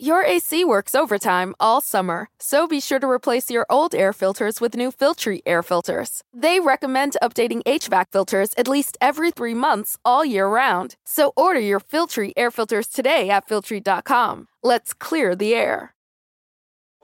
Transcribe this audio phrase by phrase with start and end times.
[0.00, 4.60] Your AC works overtime all summer, so be sure to replace your old air filters
[4.60, 6.22] with new Filtry air filters.
[6.32, 10.94] They recommend updating HVAC filters at least every three months all year round.
[11.04, 14.46] So order your Filtry air filters today at Filtry.com.
[14.62, 15.94] Let's clear the air.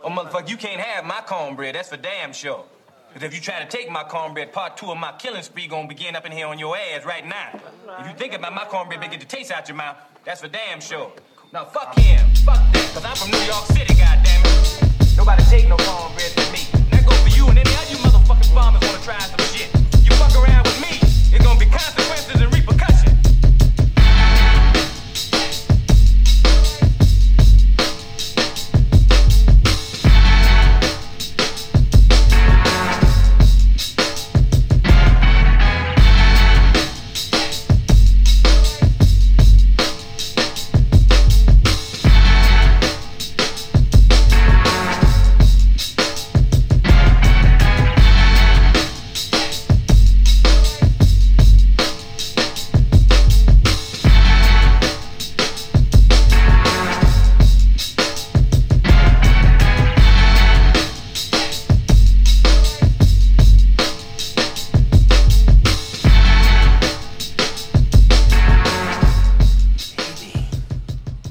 [0.00, 1.74] Oh, motherfucker, you can't have my cornbread.
[1.74, 2.64] That's for damn sure.
[3.12, 5.88] Because if you try to take my cornbread, part two of my killing spree gonna
[5.88, 7.58] begin up in here on your ass right now.
[7.98, 9.96] If you think about my cornbread, get the taste out your mouth.
[10.24, 11.12] That's for damn sure.
[11.54, 15.16] Now fuck him, fuck that, cause I'm from New York City, goddammit.
[15.16, 16.66] Nobody take no cornbread from me.
[16.90, 19.70] That goes for you and any other you motherfucking farmers wanna try some shit.
[20.02, 20.98] You fuck around with me,
[21.30, 23.13] it's gonna be consequences and repercussions.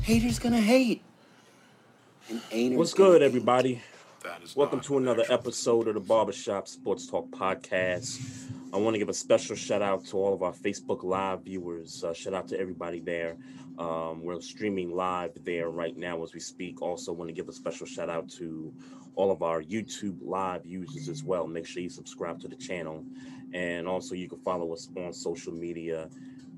[0.03, 1.01] Haters gonna hate.
[2.29, 3.81] And ain't What's good, everybody?
[4.53, 8.49] Welcome to another episode of the Barbershop Sports Talk Podcast.
[8.73, 12.03] I want to give a special shout out to all of our Facebook Live viewers.
[12.03, 13.37] Uh, shout out to everybody there.
[13.79, 16.81] Um, we're streaming live there right now as we speak.
[16.81, 18.73] Also, want to give a special shout out to
[19.15, 21.47] all of our YouTube Live users as well.
[21.47, 23.05] Make sure you subscribe to the channel.
[23.53, 26.09] And also, you can follow us on social media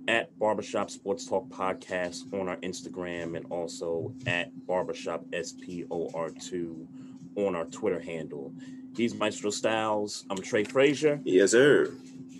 [0.08, 6.86] at Barbershop Sports Talk Podcast on our Instagram and also at Barbershop SPOR2
[7.36, 8.54] on our Twitter handle.
[8.96, 10.26] He's Maestro Styles.
[10.30, 11.20] I'm Trey Frazier.
[11.24, 11.92] Yes, sir.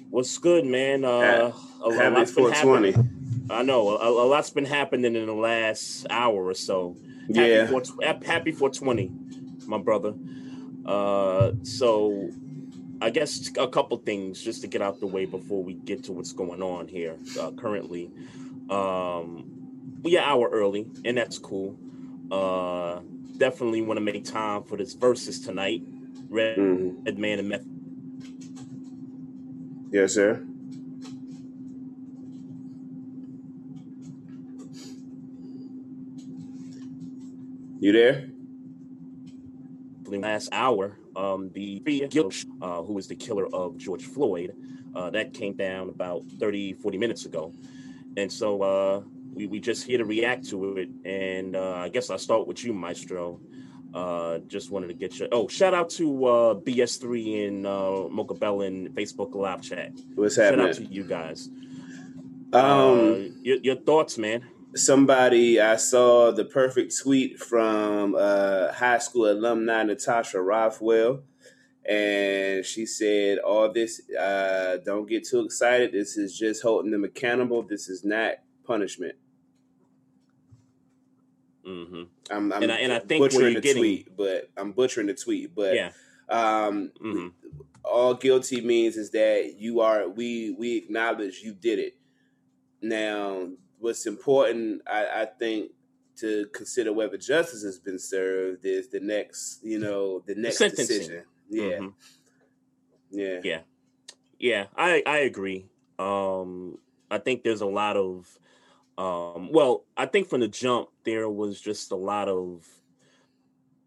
[0.10, 1.04] What's good, man?
[1.04, 1.52] Uh,
[1.84, 2.92] a, a Happy lot's been 420.
[2.92, 3.48] happening.
[3.50, 6.96] I know a, a lot's been happening in the last hour or so.
[7.28, 7.66] Yeah.
[7.66, 7.82] Happy, 4,
[8.24, 9.12] happy 420,
[9.68, 10.14] my brother.
[10.86, 12.30] Uh, so
[13.02, 16.12] I guess a couple things just to get out the way before we get to
[16.14, 18.10] what's going on here uh, currently.
[18.70, 19.46] Um,
[20.02, 21.78] we are hour early, and that's cool.
[22.32, 23.02] Uh,
[23.38, 25.84] definitely want to make time for this versus tonight.
[26.30, 27.06] Red, Mhm.
[27.06, 27.66] Redman and Meth.
[29.92, 30.44] Yes, sir.
[37.80, 38.30] You there?
[40.22, 41.82] The last hour, um, the
[42.62, 44.56] uh, who was the killer of George Floyd,
[44.96, 47.54] uh, that came down about 30, 40 minutes ago.
[48.18, 49.02] And so uh,
[49.34, 50.90] we, we just here to react to it.
[51.04, 53.40] And uh, I guess I'll start with you, Maestro.
[53.94, 58.34] Uh, just wanted to get your oh shout out to uh, BS3 and uh, Mocha
[58.34, 59.94] Bell in Facebook live chat.
[60.16, 60.66] What's happening?
[60.66, 61.50] Shout out to you guys.
[62.52, 64.44] Um, uh, your, your thoughts, man.
[64.76, 71.24] Somebody I saw the perfect tweet from uh, high school alumni Natasha Rothwell,
[71.88, 75.92] and she said, "All this, uh, don't get too excited.
[75.92, 77.64] This is just holding them accountable.
[77.64, 79.16] This is not punishment."
[81.66, 85.08] hmm I'm, I'm And I- and I think butchering the getting- tweet, but I'm butchering
[85.08, 85.56] the tweet.
[85.56, 85.92] But Yeah.
[86.30, 87.28] um, hmm
[87.84, 91.94] all guilty means is that you are we we acknowledge you did it.
[92.82, 93.50] Now,
[93.80, 95.72] what's important, I, I think,
[96.18, 100.70] to consider whether justice has been served is the next, you know, the next sentencing.
[100.70, 101.26] decision.
[101.50, 101.96] Yeah, Mhm.
[103.12, 103.64] yeah, Yeah.
[104.40, 105.70] Yeah, I I agree.
[106.00, 106.80] Um
[107.12, 108.40] I think there's a lot of
[108.98, 112.68] um well, I think from the jump there was just a lot of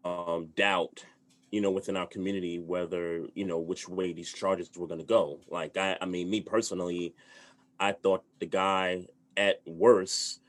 [0.03, 1.05] um doubt,
[1.51, 5.05] you know, within our community whether, you know, which way these charges were going to
[5.05, 5.41] go.
[5.47, 7.15] Like I I mean, me personally,
[7.79, 9.07] I thought the guy
[9.39, 10.41] at worst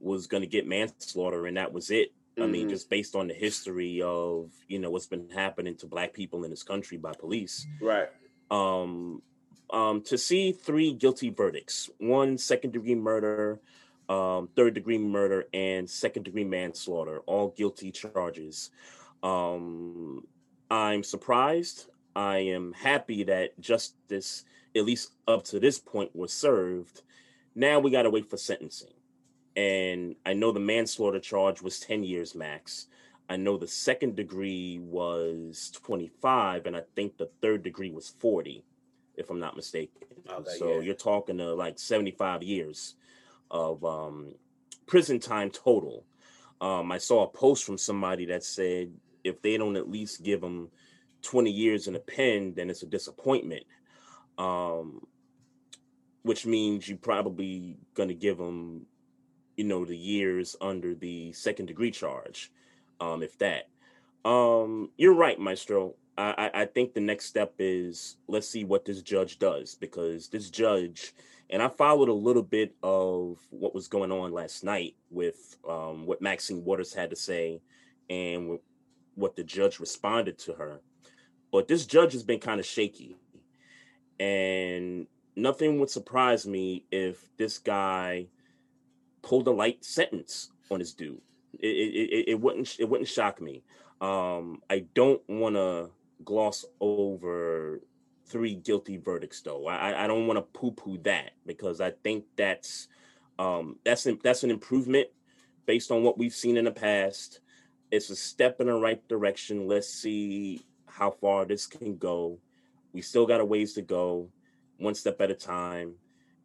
[0.00, 2.12] was going to get manslaughter and that was it.
[2.38, 2.70] I mean, Mhm.
[2.70, 6.50] just based on the history of, you know, what's been happening to black people in
[6.50, 8.08] this country by police right.
[8.50, 9.20] um,
[9.70, 13.60] um, to see three guilty verdicts one second degree murder,
[14.08, 18.70] um, third degree murder, and second degree manslaughter, all guilty charges.
[19.22, 20.26] Um,
[20.70, 21.86] I'm surprised.
[22.16, 24.44] I am happy that justice,
[24.74, 27.02] at least up to this point, was served.
[27.54, 28.92] Now we got to wait for sentencing.
[29.56, 32.86] And I know the manslaughter charge was 10 years max.
[33.28, 38.64] I know the second degree was 25, and I think the third degree was 40,
[39.16, 40.08] if I'm not mistaken.
[40.28, 40.80] Okay, so yeah.
[40.80, 42.96] you're talking to like 75 years
[43.50, 44.34] of um,
[44.86, 46.04] prison time total.
[46.60, 48.92] Um, I saw a post from somebody that said
[49.24, 50.68] if they don't at least give them
[51.22, 53.64] 20 years in a pen, then it's a disappointment.
[54.38, 55.06] Um,
[56.22, 58.86] which means you're probably gonna give them,
[59.56, 62.50] you know, the years under the second degree charge,
[63.00, 63.68] um, if that.
[64.24, 65.94] Um, you're right, Maestro.
[66.18, 70.50] I, I think the next step is let's see what this judge does because this
[70.50, 71.14] judge,
[71.48, 76.04] and I followed a little bit of what was going on last night with um,
[76.04, 77.62] what Maxine Waters had to say
[78.10, 78.58] and
[79.14, 80.80] what the judge responded to her.
[81.52, 83.16] But this judge has been kind of shaky.
[84.18, 85.06] And
[85.36, 88.26] nothing would surprise me if this guy
[89.22, 91.20] pulled a light sentence on his dude.
[91.58, 93.62] It, it, it, wouldn't it wouldn't shock me.
[94.00, 95.90] Um, I don't want to
[96.24, 97.80] gloss over
[98.26, 99.66] three guilty verdicts, though.
[99.66, 102.88] I, I don't want to poo-poo that because I think that's
[103.38, 105.08] um, that's an, that's an improvement
[105.66, 107.40] based on what we've seen in the past.
[107.90, 109.66] It's a step in the right direction.
[109.66, 112.38] Let's see how far this can go.
[112.92, 114.28] We still got a ways to go,
[114.80, 115.94] one step at a time.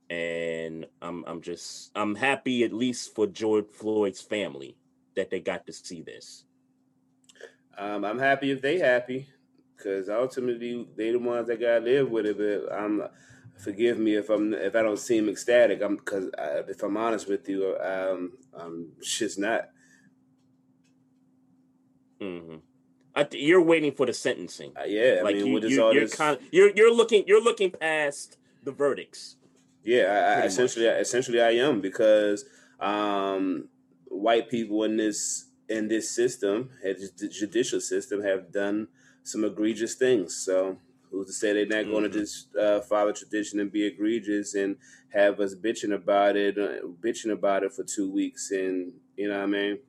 [0.09, 4.77] And I'm I'm just I'm happy at least for George Floyd's family
[5.15, 6.43] that they got to see this.
[7.77, 9.27] Um, I'm happy if they happy
[9.75, 12.37] because ultimately they the ones that gotta live with it.
[12.37, 13.01] But I'm
[13.57, 15.81] forgive me if I'm if I don't seem ecstatic.
[15.81, 16.29] I'm because
[16.67, 19.69] if I'm honest with you, um, I'm just not.
[22.21, 22.57] Mm-hmm.
[23.23, 24.73] Th- you're waiting for the sentencing.
[24.77, 26.15] Uh, yeah, I like mean, you, what is you, you're this?
[26.15, 29.37] kind of, you're you're looking you're looking past the verdicts.
[29.83, 30.05] Yeah,
[30.37, 32.43] I, I, essentially, essentially, I am because
[32.79, 33.69] um,
[34.07, 38.87] white people in this in this system, the judicial system, have done
[39.23, 40.35] some egregious things.
[40.35, 40.77] So
[41.11, 44.75] who's to say they're not going to just uh, follow tradition and be egregious and
[45.13, 49.37] have us bitching about it, uh, bitching about it for two weeks, and you know
[49.37, 49.79] what I mean?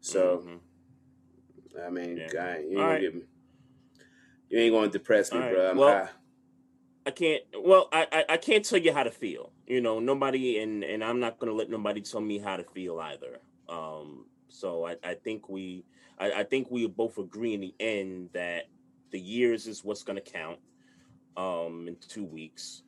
[0.00, 0.58] So Mhm.
[1.86, 2.28] I mean, Yeah.
[2.32, 3.00] guy, you ain't gonna right.
[3.00, 3.22] get me.
[4.50, 5.52] You ain't going to depress me, All right.
[5.54, 5.70] bro.
[5.70, 6.08] I'm Well, high.
[7.06, 7.42] I can't.
[7.58, 9.52] Well, I, I I can't tell you how to feel.
[9.66, 12.98] You know, nobody, and and I'm not gonna let nobody tell me how to feel
[12.98, 13.40] either.
[13.68, 15.84] Um, so I I think we
[16.18, 18.64] I, I think we both agree in the end that
[19.10, 20.58] the years is what's gonna count.
[21.36, 22.82] Um, in two weeks.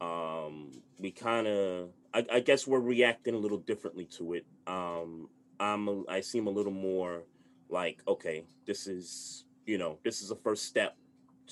[0.00, 4.46] Um, we kind of I, I guess we're reacting a little differently to it.
[4.66, 5.28] Um,
[5.60, 7.22] I'm a, I seem a little more
[7.68, 10.96] like okay, this is you know this is a first step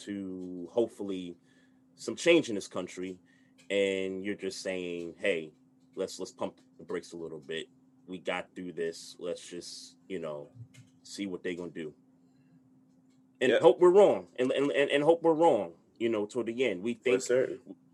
[0.05, 1.37] to hopefully
[1.97, 3.19] some change in this country.
[3.71, 5.53] And you're just saying hey
[5.95, 7.67] let's let's pump the brakes a little bit.
[8.07, 9.17] We got through this.
[9.19, 10.49] Let's just you know
[11.03, 11.93] see what they're gonna do.
[13.41, 13.59] And Yeah.
[13.61, 14.29] hope we're wrong.
[14.39, 16.83] And, and and hope we're wrong you know toward the end.
[16.83, 17.23] We think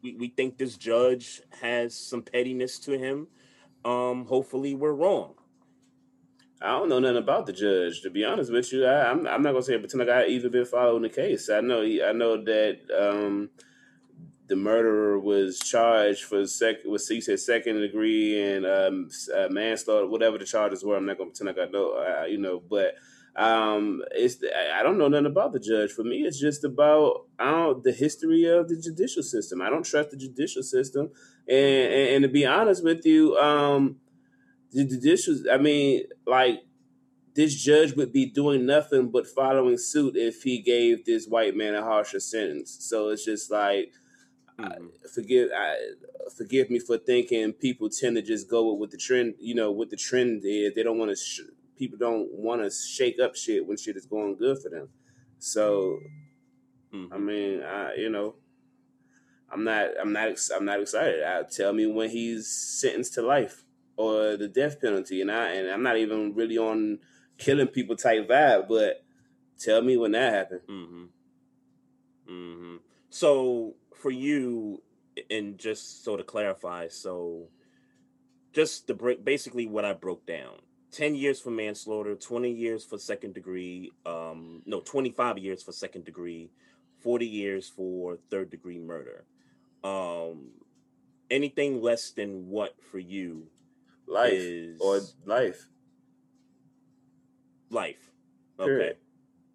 [0.02, 3.28] we, we think this judge has some pettiness to him.
[3.84, 5.34] Um hopefully we're wrong
[6.60, 8.02] I don't know nothing about the judge.
[8.02, 10.50] To be honest with you, I, I'm I'm not gonna say pretend like I even
[10.50, 11.49] been following the case.
[11.50, 13.50] I know I know that um,
[14.49, 20.37] the murderer was charged for second was said second degree and um, uh, manslaughter, whatever
[20.38, 20.96] the charges were.
[20.96, 22.94] I'm not gonna pretend like I know, uh, you know, but.
[23.37, 25.93] Um, it's I I don't know nothing about the judge.
[25.93, 29.62] For me, it's just about I don't, the history of the judicial system.
[29.62, 31.11] I don't trust the judicial system,
[31.46, 34.00] and and, and to be honest with you, um,
[34.72, 35.36] the judicial.
[35.50, 36.60] I mean, like
[37.34, 41.75] this judge would be doing nothing but following suit if he gave this white man
[41.75, 42.76] a harsher sentence.
[42.80, 43.92] So it's just like
[44.58, 44.90] Mhm.
[45.14, 45.76] forgive I,
[46.37, 49.70] forgive me for thinking people tend to just go with what the trend you know
[49.70, 50.75] what the trend is.
[50.75, 54.06] They don't want to sh- people don't want to shake up shit when shit is
[54.06, 54.88] going good for them.
[55.38, 56.00] So
[56.92, 57.12] Mhm.
[57.12, 58.34] I mean, I you know.
[59.50, 59.90] I'm not.
[59.98, 60.37] I'm not.
[60.54, 61.22] I'm not excited.
[61.22, 63.64] I, tell me when he's sentenced to life
[63.99, 67.00] or the death penalty, and I and I'm not even really on
[67.37, 68.69] killing people type vibe.
[68.69, 69.05] But
[69.59, 70.61] tell me when that happened.
[70.71, 71.05] Mm-hmm.
[72.31, 72.76] Mm-hmm.
[73.11, 74.83] So for you,
[75.28, 77.49] and just so to clarify, so
[78.52, 80.55] just to break basically what I broke down.
[80.93, 86.07] 10 years for manslaughter, 20 years for second degree, um, no, 25 years for second
[86.07, 86.50] degree,
[87.00, 89.26] 40 years for third degree murder.
[89.85, 90.52] Um,
[91.31, 93.49] anything less than what for you
[94.08, 94.42] Life
[94.80, 95.66] or life.
[97.70, 98.10] life?
[98.58, 98.96] Period.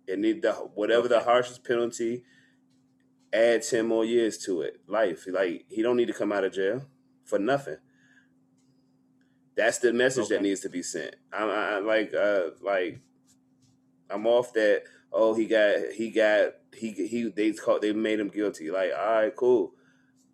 [0.07, 2.23] It need the whatever the harshest penalty.
[3.33, 4.81] Add ten more years to it.
[4.87, 5.25] Life.
[5.27, 6.85] Like he don't need to come out of jail
[7.25, 7.77] for nothing.
[9.55, 11.15] That's the message that needs to be sent.
[11.31, 12.99] I, I I- like uh like
[14.09, 14.83] I'm off that.
[15.11, 18.69] Oh, he got he got he he they caught they made him guilty.
[18.71, 19.73] Like all right, cool.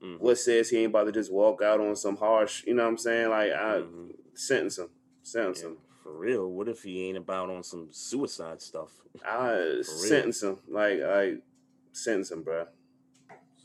[0.01, 0.20] Mhm.
[0.20, 2.65] What says he ain't about to just walk out on some harsh?
[2.65, 3.29] You know what I'm saying?
[3.29, 4.15] Like I Mhm.
[4.34, 4.89] sentence him,
[5.24, 5.70] sentence Yeah.
[5.70, 5.77] him.
[6.03, 8.91] For, real, what if he ain't about on some suicide stuff?
[9.25, 11.38] I sentence him, like, I
[11.91, 12.68] sentence him, bro.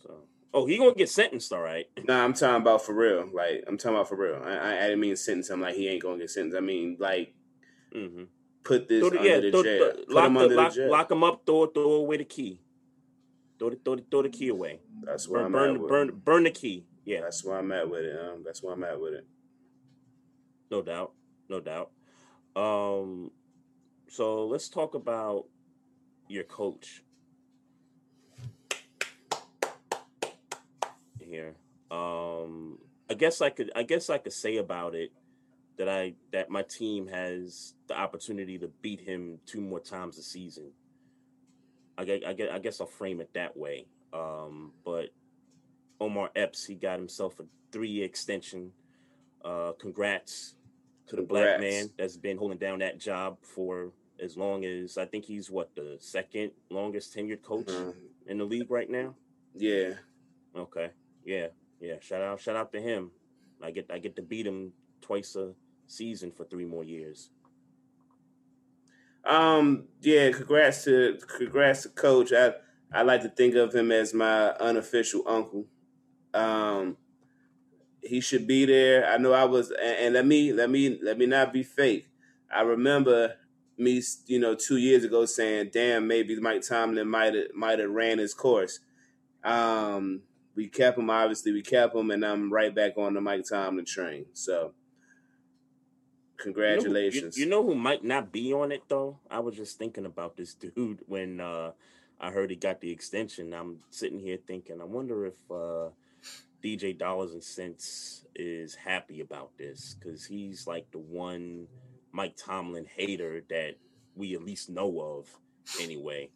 [0.03, 1.87] So, oh, he gonna get sentenced, all right.
[2.05, 3.29] Nah, I'm talking about for real.
[3.33, 4.43] Like, I'm talking about for real.
[4.45, 6.57] I, I, didn't mean sentence him like he ain't gonna get sentenced.
[6.57, 7.35] I mean, like,
[7.95, 8.25] mm-hmm.
[8.63, 9.93] put this under yeah, the throw, jail.
[10.09, 11.47] Lock, the, lock, lock, him up.
[11.47, 12.61] Throw, throw away the key.
[13.59, 14.81] Throw the, throw the, throw the key away.
[15.03, 16.87] That's where burn, I'm burn, burn, burn the key.
[17.05, 18.19] Yeah, that's where I'm at with it.
[18.19, 19.27] Um, that's where I'm at with it.
[20.71, 21.13] No doubt,
[21.49, 21.91] no doubt.
[22.57, 23.31] Um,
[24.09, 25.45] so let's talk about
[26.29, 27.03] your coach
[31.21, 31.55] here.
[31.91, 32.79] Um,
[33.11, 35.13] I guess I could, I guess I could say about it
[35.77, 40.23] that I that my team has the opportunity to beat him two more times a
[40.23, 40.73] season.
[41.97, 43.87] I get, I get, I guess I'll frame it that way.
[44.13, 45.11] Um, but
[46.01, 48.73] Omar Epps, he got himself a three-year extension.
[49.45, 50.55] Uh, congrats
[51.09, 51.59] to the congrats.
[51.59, 55.51] black man that's been holding down that job for as long as I think he's
[55.51, 57.99] what the second longest tenured coach mm-hmm.
[58.27, 59.15] in the league right now.
[59.55, 59.95] Yeah.
[60.57, 60.91] Okay.
[61.25, 61.49] Yeah.
[61.81, 61.97] Yeah.
[62.01, 62.41] Shout out.
[62.41, 63.11] Shout out to him.
[63.63, 65.53] I get I get to beat him twice a
[65.87, 67.31] season for three more years.
[69.27, 69.89] Um.
[70.01, 70.31] Yeah.
[70.33, 72.33] Congrats to congrats to coach.
[72.33, 72.55] I
[72.93, 75.67] I like to think of him as my unofficial uncle.
[76.33, 76.97] Um,
[78.01, 79.09] he should be there.
[79.09, 82.07] I know I was, and, and let me let me let me not be fake.
[82.55, 83.35] I remember
[83.77, 87.91] me, you know, two years ago saying, "Damn, maybe Mike Tomlin might have might have
[87.91, 88.81] ran his course."
[89.43, 90.23] Um,
[90.55, 91.11] we kept him.
[91.11, 94.27] Obviously, we kept him, and I'm right back on the Mike Tomlin train.
[94.35, 94.75] So,
[96.45, 97.37] congratulations.
[97.37, 99.19] You know, who, you, you know who might not be on it though?
[99.31, 101.73] I was just thinking about this dude when uh,
[102.21, 103.53] I heard he got the extension.
[103.53, 105.91] I'm sitting here thinking, I wonder if uh,
[106.63, 111.67] DJ Dollars and Cents is happy about this because he's like the one
[112.13, 113.75] Mike Tomlin hater that
[114.15, 115.29] we at least know of
[115.81, 116.31] anyway.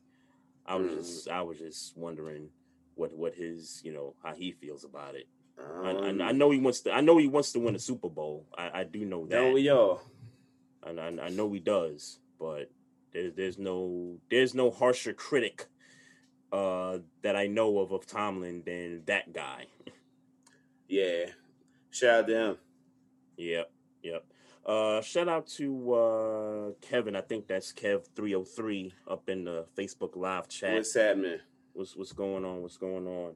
[0.66, 2.50] I was just I was just wondering
[2.94, 5.26] what what his you know how he feels about it.
[5.58, 6.92] Um, I, I, know he wants to.
[6.92, 8.46] I know he wants to win a Super Bowl.
[8.56, 9.36] I, I do know that.
[9.36, 10.02] Don't we all?
[10.86, 12.70] And I, I know he does, but
[13.12, 15.66] there's there's no there's no harsher critic
[16.52, 19.66] uh, that I know of of Tomlin than that guy.
[20.88, 21.26] Yeah.
[21.90, 22.56] Shout out to him.
[23.36, 23.70] Yep.
[24.02, 24.24] Yep.
[24.64, 27.16] Uh, shout out to uh, Kevin.
[27.16, 30.74] I think that's Kev303 up in the Facebook live chat.
[30.74, 31.38] What's happening?
[31.72, 32.62] What's what's going on?
[32.62, 33.34] What's going on?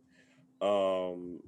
[0.61, 1.41] Um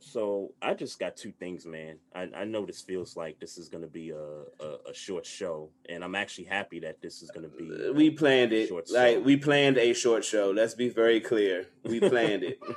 [0.00, 1.96] so I just got two things, man.
[2.14, 5.70] I, I know this feels like this is gonna be a, a, a, short show,
[5.88, 7.70] and I'm actually happy that this is gonna be.
[7.70, 8.70] Uh, we planned it.
[8.90, 9.20] Like show.
[9.20, 10.50] we planned a short show.
[10.50, 11.66] Let's be very clear.
[11.84, 12.58] We planned it.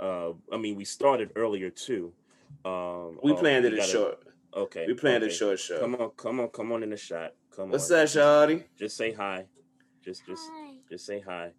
[0.00, 2.12] Uh, I mean, we started earlier too.
[2.64, 4.20] Um, we uh, planned it a short.
[4.54, 4.84] Okay.
[4.86, 5.32] We planned okay.
[5.32, 5.80] a short show.
[5.80, 7.34] Come on, come on, come on in the shot.
[7.54, 7.98] Come What's on.
[7.98, 8.64] What's that, Shawty?
[8.78, 9.46] Just say hi.
[10.04, 10.74] Just, just, hi.
[10.88, 11.50] just say hi.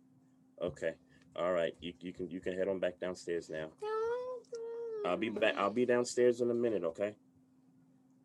[0.62, 0.94] Okay.
[1.36, 1.74] All right.
[1.82, 3.68] You, you can, you can head on back downstairs now.
[5.06, 5.56] I'll be back.
[5.58, 6.84] I'll be downstairs in a minute.
[6.84, 7.16] Okay.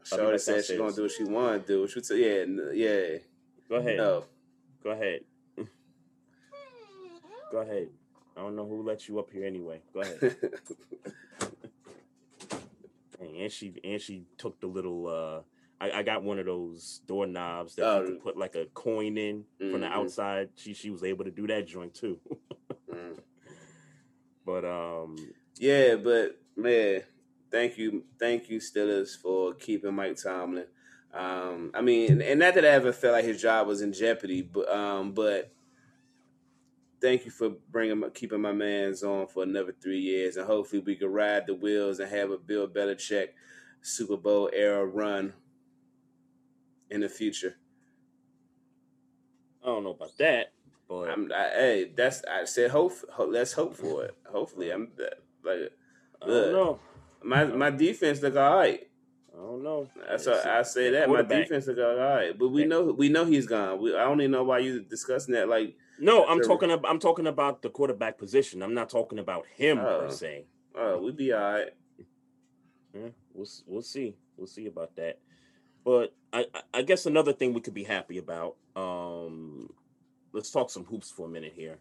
[0.05, 1.89] Shawty said she's gonna do what she want to do.
[1.89, 3.19] She said, "Yeah, yeah."
[3.69, 3.97] Go ahead.
[3.97, 4.25] No.
[4.83, 5.21] Go ahead.
[7.51, 7.89] Go ahead.
[8.37, 9.81] I don't know who let you up here anyway.
[9.93, 10.19] Go ahead.
[13.21, 15.41] and she and she took the little uh
[15.81, 19.45] I, I got one of those doorknobs that you could put like a coin in
[19.61, 19.73] mm-hmm.
[19.73, 19.99] from the mm-hmm.
[19.99, 20.51] outside.
[20.57, 22.19] She she was able to do that joint too.
[22.93, 23.19] mm.
[24.47, 25.17] But um
[25.59, 27.03] Yeah, but man,
[27.51, 30.67] thank you, thank you, Steelers, for keeping Mike Tomlin.
[31.13, 34.43] Um, I mean, and not that I ever felt like his job was in jeopardy,
[34.43, 35.53] but um, but
[37.01, 40.97] thank you for bringing keeping my man's on for another three years, and hopefully we
[40.97, 43.29] can ride the wheels and have a Bill Belichick
[43.81, 45.35] Super Bowl era run
[46.91, 47.57] in the future.
[49.63, 50.53] I don't know about that,
[50.89, 52.93] but I'm, I, hey, that's I said hope.
[53.13, 54.17] hope let's hope for it.
[54.27, 54.89] Hopefully, I'm
[55.45, 55.71] like.
[56.25, 56.81] I don't know.
[57.23, 58.81] My my defense look all right.
[59.33, 59.89] I don't know.
[60.09, 63.47] That's I say that my defense look all right, but we know we know he's
[63.47, 63.81] gone.
[63.81, 65.49] We, I don't even know why you discussing that.
[65.49, 68.63] Like no, I'm talking about I'm talking about the quarterback position.
[68.63, 70.01] I'm not talking about him oh.
[70.01, 70.47] per se.
[70.77, 71.69] Oh, we'd be all right.
[72.93, 74.17] Yeah, we'll we'll see.
[74.37, 75.19] We'll see about that.
[75.85, 78.57] But I I guess another thing we could be happy about.
[78.77, 79.71] Um,
[80.33, 81.79] let's talk some hoops for a minute here.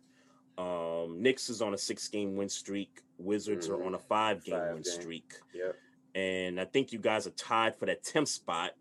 [0.57, 3.01] Um, Knicks is on a six game win streak.
[3.17, 3.81] Wizards mm-hmm.
[3.81, 4.83] are on a five game win game.
[4.83, 5.33] streak.
[5.53, 5.75] Yep.
[6.15, 8.71] And I think you guys are tied for that 10th spot.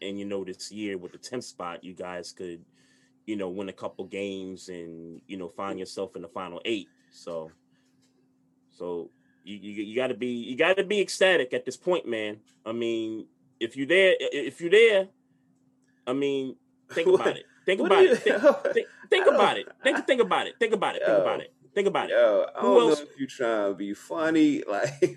[0.00, 2.64] And you know, this year with the 10th spot, you guys could
[3.26, 6.88] you know, win a couple games and you know find yourself in the final eight.
[7.10, 7.50] So,
[8.70, 9.10] so
[9.44, 12.38] you you, you got to be you got to be ecstatic at this point, man.
[12.66, 13.26] I mean,
[13.60, 15.08] if you're there, if you're there,
[16.06, 16.56] I mean,
[16.90, 17.44] think about it.
[17.64, 18.18] Think about it.
[18.18, 18.42] Think,
[18.72, 19.68] think, think about it.
[19.82, 20.54] Think think about it.
[20.58, 21.02] Think about it.
[21.04, 21.52] Think about it.
[21.74, 22.12] Think about it.
[22.12, 22.98] Yo, I don't Who else?
[22.98, 24.62] know if you trying to be funny.
[24.72, 25.16] Like,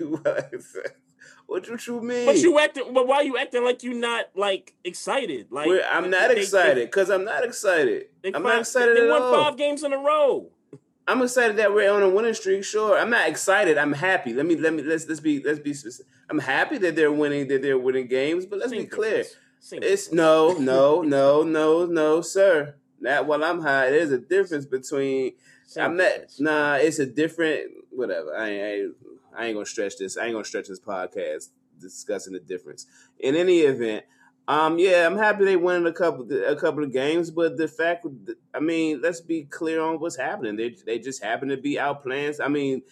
[1.47, 2.25] what, what you mean?
[2.25, 2.93] But you acting.
[2.93, 5.47] But why you acting like you not like excited?
[5.51, 8.07] Like I'm not they, excited because I'm not excited.
[8.23, 9.43] I'm five, not excited they at won all.
[9.43, 10.49] five games in a row.
[11.07, 12.63] I'm excited that we're on a winning streak.
[12.63, 13.77] Sure, I'm not excited.
[13.77, 14.33] I'm happy.
[14.33, 16.11] Let me let me let's let's be let's be specific.
[16.29, 19.23] I'm happy that they're winning that they're winning games, but let's Same be clear.
[19.71, 22.75] It's no no no no no sir.
[22.99, 23.89] Not while I'm high.
[23.89, 25.33] There's a difference between.
[25.65, 26.09] Same I'm not.
[26.09, 26.39] Difference.
[26.39, 27.71] Nah, it's a different.
[27.91, 28.35] Whatever.
[28.35, 28.95] I ain't.
[29.35, 30.17] I ain't gonna stretch this.
[30.17, 32.85] I ain't gonna stretch this podcast discussing the difference.
[33.19, 34.05] In any event,
[34.47, 38.05] um, yeah, I'm happy they won a couple a couple of games, but the fact,
[38.53, 40.55] I mean, let's be clear on what's happening.
[40.55, 42.39] They they just happen to be outplanned.
[42.43, 42.83] I mean,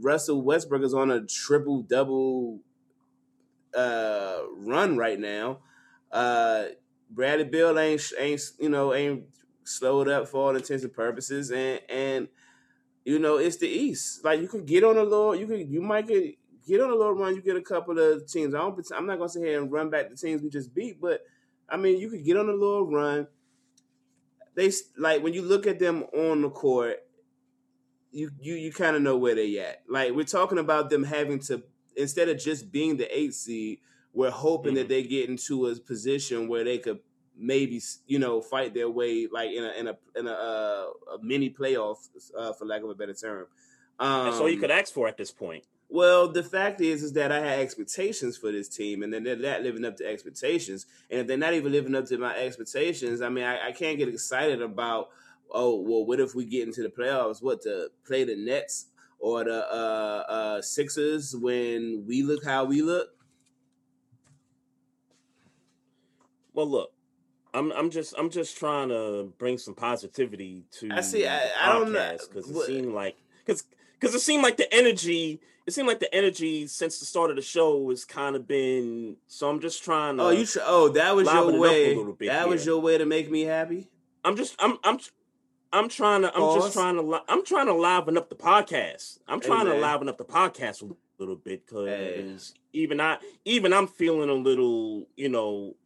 [0.00, 2.60] Russell Westbrook is on a triple double
[3.76, 5.58] uh, run right now.
[6.12, 6.66] Uh,
[7.10, 9.24] Bradley Beal ain't ain't you know ain't
[9.64, 12.28] slowed up for all intents and purposes, and and
[13.04, 14.24] you know it's the East.
[14.24, 16.94] Like you could get on a little, you could you might get get on a
[16.94, 18.54] little run, you get a couple of teams.
[18.54, 18.78] I don't.
[18.94, 21.22] I'm not gonna sit here and run back the teams we just beat, but
[21.68, 23.26] I mean, you could get on a little run.
[24.54, 26.98] They like when you look at them on the court,
[28.10, 29.82] you you you kind of know where they at.
[29.88, 31.62] Like we're talking about them having to
[31.96, 33.80] instead of just being the eight seed,
[34.12, 34.78] we're hoping mm-hmm.
[34.78, 37.00] that they get into a position where they could
[37.36, 41.22] maybe you know fight their way like in a in a in a, uh, a
[41.22, 41.96] mini playoff
[42.38, 43.46] uh, for lack of a better term.
[43.98, 45.64] Um, That's all you could ask for at this point.
[45.88, 49.36] Well, the fact is, is that I had expectations for this team, and then they're
[49.36, 50.86] not living up to expectations.
[51.10, 53.98] And if they're not even living up to my expectations, I mean, I, I can't
[53.98, 55.10] get excited about.
[55.54, 57.42] Oh well, what if we get into the playoffs?
[57.42, 58.86] What to play the Nets
[59.18, 63.11] or the uh, uh, Sixers when we look how we look?
[66.54, 66.92] Well, look,
[67.54, 70.90] I'm I'm just I'm just trying to bring some positivity to.
[70.92, 71.26] I see.
[71.26, 73.64] I, I don't know because it seemed like because
[73.98, 77.36] because it seemed like the energy it seemed like the energy since the start of
[77.36, 79.16] the show has kind of been.
[79.28, 80.24] So I'm just trying to.
[80.24, 80.44] Oh, you.
[80.44, 81.94] Tr- oh, that was your way.
[81.94, 82.46] That here.
[82.48, 83.88] was your way to make me happy.
[84.24, 84.56] I'm just.
[84.58, 84.78] I'm.
[84.82, 84.98] I'm.
[85.72, 86.34] I'm trying to.
[86.34, 86.64] I'm Pause.
[86.64, 87.20] just trying to.
[87.28, 89.18] I'm trying to liven up the podcast.
[89.28, 92.36] I'm trying hey, to liven up the podcast a little bit because hey.
[92.72, 95.06] even I, even I'm feeling a little.
[95.16, 95.76] You know,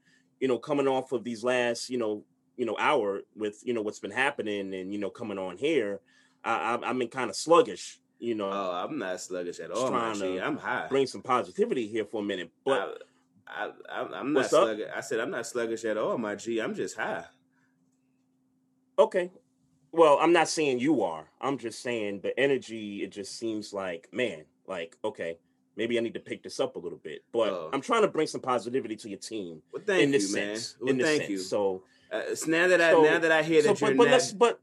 [0.40, 2.22] you know, coming off of these last, you know,
[2.56, 6.00] you know, hour with you know what's been happening and you know coming on here,
[6.44, 8.50] I, I, I'm in kind of sluggish you know.
[8.50, 9.90] Oh, I'm not sluggish at all.
[9.90, 10.86] To I'm high.
[10.88, 13.02] Bring some positivity here for a minute, but
[13.46, 14.88] I, I, am not sluggish.
[14.94, 16.60] I said I'm not sluggish at all, my G.
[16.60, 17.24] I'm just high.
[18.98, 19.30] Okay.
[19.92, 21.26] Well, I'm not saying you are.
[21.40, 23.02] I'm just saying the energy.
[23.02, 25.38] It just seems like, man, like okay,
[25.76, 27.24] maybe I need to pick this up a little bit.
[27.32, 27.70] But oh.
[27.72, 29.62] I'm trying to bring some positivity to your team.
[29.72, 30.96] Well, thank in this you, sense, man.
[30.96, 31.30] Well, thank sense.
[31.30, 31.38] you.
[31.38, 34.34] So, uh, now that I so, now that I hear that so, you're but, but,
[34.38, 34.60] but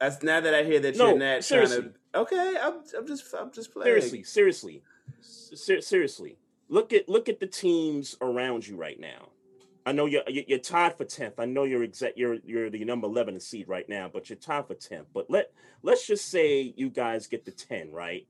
[0.00, 1.76] that's now that I hear that no, you're not seriously.
[1.76, 3.86] trying to Okay, I'm, I'm just I'm just playing.
[3.86, 4.82] Seriously, seriously,
[5.20, 6.38] Ser- seriously.
[6.68, 9.28] Look at look at the teams around you right now.
[9.84, 11.38] I know you're you're tied for tenth.
[11.38, 12.16] I know you're exact.
[12.16, 15.06] You're you're the number eleven seed right now, but you're tied for tenth.
[15.12, 18.26] But let let's just say you guys get the ten right,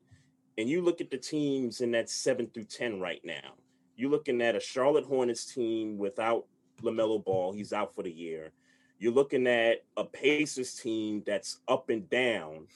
[0.59, 3.55] and you look at the teams in that seven through ten right now.
[3.97, 6.47] You're looking at a Charlotte Hornets team without
[6.83, 7.53] LaMelo Ball.
[7.53, 8.53] He's out for the year.
[8.99, 12.67] You're looking at a Pacers team that's up and down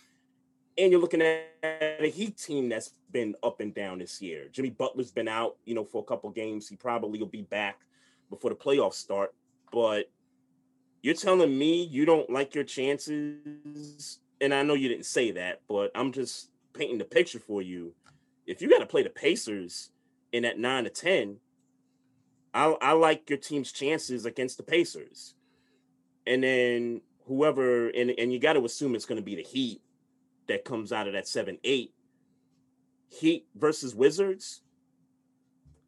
[0.80, 4.48] and you're looking at a Heat team that's been up and down this year.
[4.50, 6.68] Jimmy Butler's been out, you know, for a couple games.
[6.68, 7.80] He probably will be back
[8.30, 9.34] before the playoffs start.
[9.72, 10.10] But
[11.02, 15.60] you're telling me you don't like your chances, and I know you didn't say that,
[15.68, 17.94] but I'm just painting the picture for you.
[18.46, 19.90] If you got to play the Pacers
[20.33, 21.37] in that nine to ten,
[22.52, 25.35] I, I like your team's chances against the Pacers,
[26.26, 29.80] and then whoever, and and you got to assume it's going to be the Heat
[30.48, 31.92] that comes out of that seven eight.
[33.09, 34.62] Heat versus Wizards.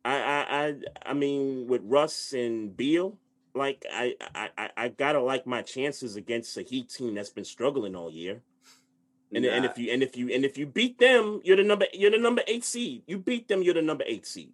[0.05, 0.75] I I I,
[1.07, 3.19] I mean with Russ and Beal,
[3.55, 7.95] like I, I I gotta like my chances against a Heat team that's been struggling
[7.95, 8.43] all year.
[9.35, 9.51] And, nah.
[9.51, 12.11] and if you and if you and if you beat them, you're the number you're
[12.11, 13.03] the number eight seed.
[13.07, 14.53] You beat them, you're the number eight seed.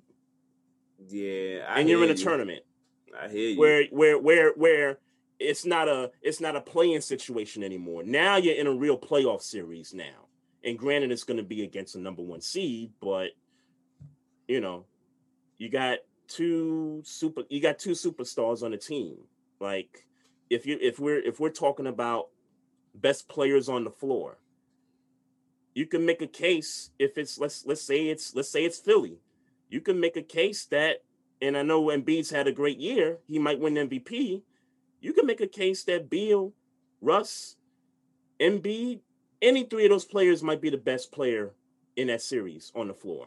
[1.08, 2.24] Yeah, I and you're in a you.
[2.24, 2.62] tournament.
[3.18, 3.58] I hear you.
[3.58, 4.98] Where where where where
[5.38, 8.02] it's not a it's not a play-in situation anymore.
[8.02, 10.26] Now you're in a real playoff series now.
[10.64, 13.30] And granted, it's going to be against the number one seed, but
[14.48, 14.86] you know,
[15.56, 19.16] you got two super you got two superstars on the team.
[19.60, 20.06] Like
[20.50, 22.28] if you if we're if we're talking about
[22.94, 24.38] best players on the floor,
[25.78, 29.20] you can make a case if it's let's let's say it's let's say it's Philly.
[29.70, 31.04] You can make a case that
[31.40, 34.42] and I know Embiid's had a great year, he might win MVP.
[35.00, 36.52] You can make a case that Beal,
[37.00, 37.54] Russ,
[38.40, 39.02] Embiid,
[39.40, 41.52] any three of those players might be the best player
[41.94, 43.26] in that series on the floor.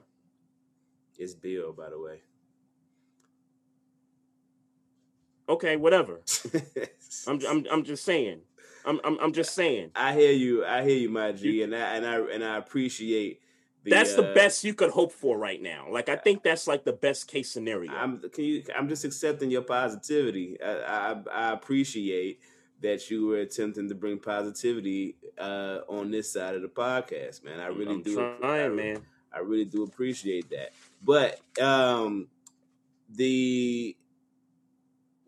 [1.17, 2.19] It's Beal, by the way.
[5.47, 6.19] Okay, whatever.
[7.27, 8.41] I'm, I'm I'm just saying.
[8.85, 9.91] I'm, I'm I'm just saying.
[9.95, 10.65] I hear you.
[10.65, 13.41] I hear you, my G, you, and I and I and I appreciate.
[13.83, 15.87] The, that's the uh, best you could hope for right now.
[15.89, 17.91] Like I think that's like the best case scenario.
[17.91, 18.63] I'm can you?
[18.77, 20.57] I'm just accepting your positivity.
[20.61, 22.39] I, I, I appreciate
[22.81, 27.59] that you were attempting to bring positivity uh, on this side of the podcast, man.
[27.59, 28.15] I really I'm do.
[28.15, 29.01] Trying, I, man.
[29.33, 30.73] I really do appreciate that.
[31.03, 32.27] But um,
[33.09, 33.95] the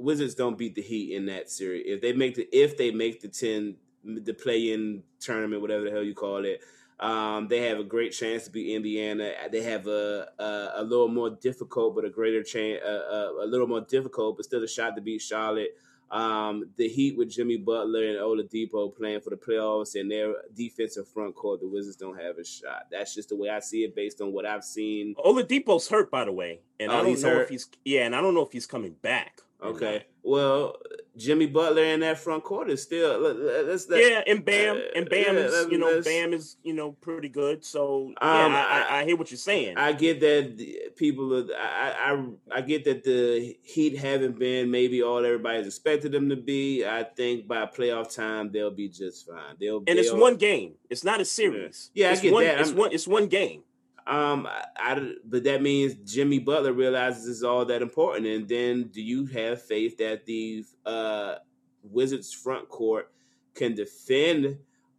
[0.04, 1.86] Wizards don't beat the Heat in that series.
[1.88, 5.92] If they make the if they make the ten the play in tournament, whatever the
[5.92, 6.62] hell you call it,
[7.00, 9.32] um, they have a great chance to beat Indiana.
[9.52, 13.48] They have a a, a little more difficult, but a greater chance, a, a, a,
[13.48, 15.76] little more difficult, but still a shot to beat Charlotte.
[16.12, 21.08] Um, the Heat with Jimmy Butler and Oladipo playing for the playoffs and their defensive
[21.08, 22.86] front court, the Wizards don't have a shot.
[22.92, 25.16] That's just the way I see it based on what I've seen.
[25.16, 27.44] Oladipo's hurt, by the way, and oh, I don't know hurt?
[27.44, 29.42] if he's yeah, and I don't know if he's coming back.
[29.64, 30.06] Okay.
[30.24, 30.78] Well,
[31.16, 35.36] Jimmy Butler in that front court is still let's, let's, yeah, and Bam and Bam
[35.36, 37.64] uh, is you know Bam is you know pretty good.
[37.64, 39.78] So yeah, um, I, I, I, hear what you're saying.
[39.78, 45.04] I get that people are, I, I I get that the Heat haven't been maybe
[45.04, 46.84] all everybody's expected them to be.
[46.84, 49.56] I think by playoff time they'll be just fine.
[49.60, 50.74] They'll and they'll, it's one game.
[50.90, 51.92] It's not a series.
[51.94, 52.60] Yeah, it's I get one, that.
[52.60, 52.92] It's I'm, one.
[52.92, 53.64] It's one game.
[54.06, 58.28] Um, I, but that means Jimmy Butler realizes it's all that important.
[58.28, 61.36] And then, do you have faith that the uh,
[61.84, 63.12] Wizards front court
[63.56, 64.58] can defend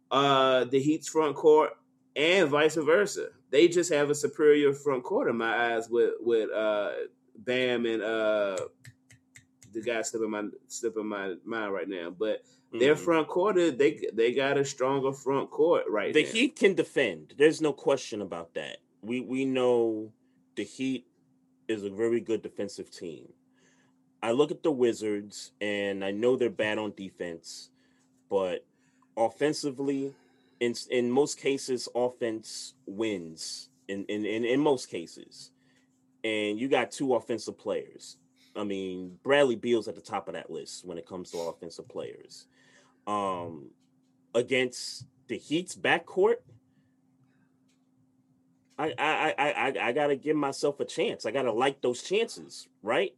[0.09, 1.71] uh, the Heat's front court,
[2.15, 3.27] and vice versa?
[3.51, 6.91] They just have a superior front court in my eyes with with uh,
[7.37, 8.57] Bam and uh,
[9.71, 12.43] the guy slipping my slipping my mind right now, but.
[12.69, 12.79] Mm-hmm.
[12.79, 16.13] Their front court, they they got a stronger front court right now.
[16.13, 16.31] The now.
[16.31, 17.35] Heat can defend.
[17.37, 20.11] There's no question about that we we know
[20.55, 21.05] the Heat
[21.67, 23.27] is a very good defensive team.
[24.21, 27.69] I look at the Wizards and I know they're bad on defense,
[28.29, 28.65] but
[29.15, 30.13] offensively,
[30.59, 33.69] in in most cases, offense wins.
[33.87, 35.51] In in in, in most cases,
[36.23, 38.17] and you got two offensive players.
[38.55, 41.87] I mean, Bradley Beal's at the top of that list when it comes to offensive
[41.87, 42.47] players.
[43.05, 43.69] Um,
[44.33, 46.37] against the Heat's backcourt,
[48.77, 51.25] I I I I, I gotta give myself a chance.
[51.25, 53.15] I gotta like those chances, right?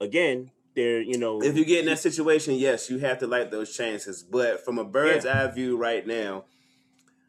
[0.00, 3.50] Again, they're you know if you get in that situation, yes, you have to like
[3.50, 4.22] those chances.
[4.22, 5.44] But from a bird's yeah.
[5.44, 6.44] eye view right now,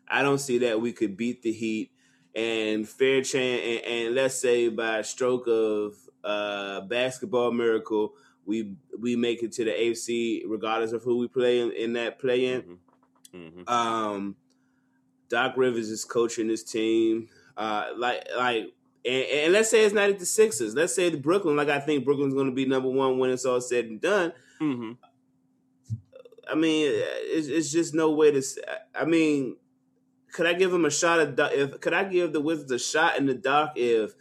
[0.08, 1.92] I don't see that we could beat the Heat
[2.36, 8.14] and fair chance and, and let's say by a stroke of uh, basketball miracle,
[8.46, 12.20] we we make it to the AFC regardless of who we play in, in that
[12.20, 12.62] play in.
[12.62, 13.38] Mm-hmm.
[13.38, 13.70] Mm-hmm.
[13.70, 14.36] Um,
[15.30, 17.30] Doc Rivers is coaching this team.
[17.58, 18.74] Uh, like like
[19.06, 20.76] and, and, let's say it's not at the Sixers.
[20.76, 23.46] Let's say the Brooklyn, like I think Brooklyn's going to be number one when it's
[23.46, 24.34] all said and done.
[24.60, 24.92] Mm-hmm.
[26.50, 28.44] I mean, it's, it's, just no way to.
[28.94, 29.58] I mean,
[30.32, 33.18] could I give him a shot at if could I give the Wizards a shot
[33.18, 34.14] in the dark if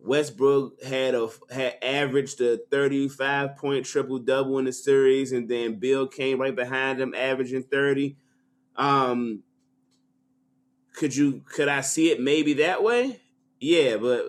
[0.00, 5.48] Westbrook had a had averaged a thirty five point triple double in the series, and
[5.48, 8.16] then Beal came right behind him, averaging thirty.
[8.76, 9.42] Um,
[10.94, 13.20] could you could I see it maybe that way?
[13.60, 14.24] Yeah, but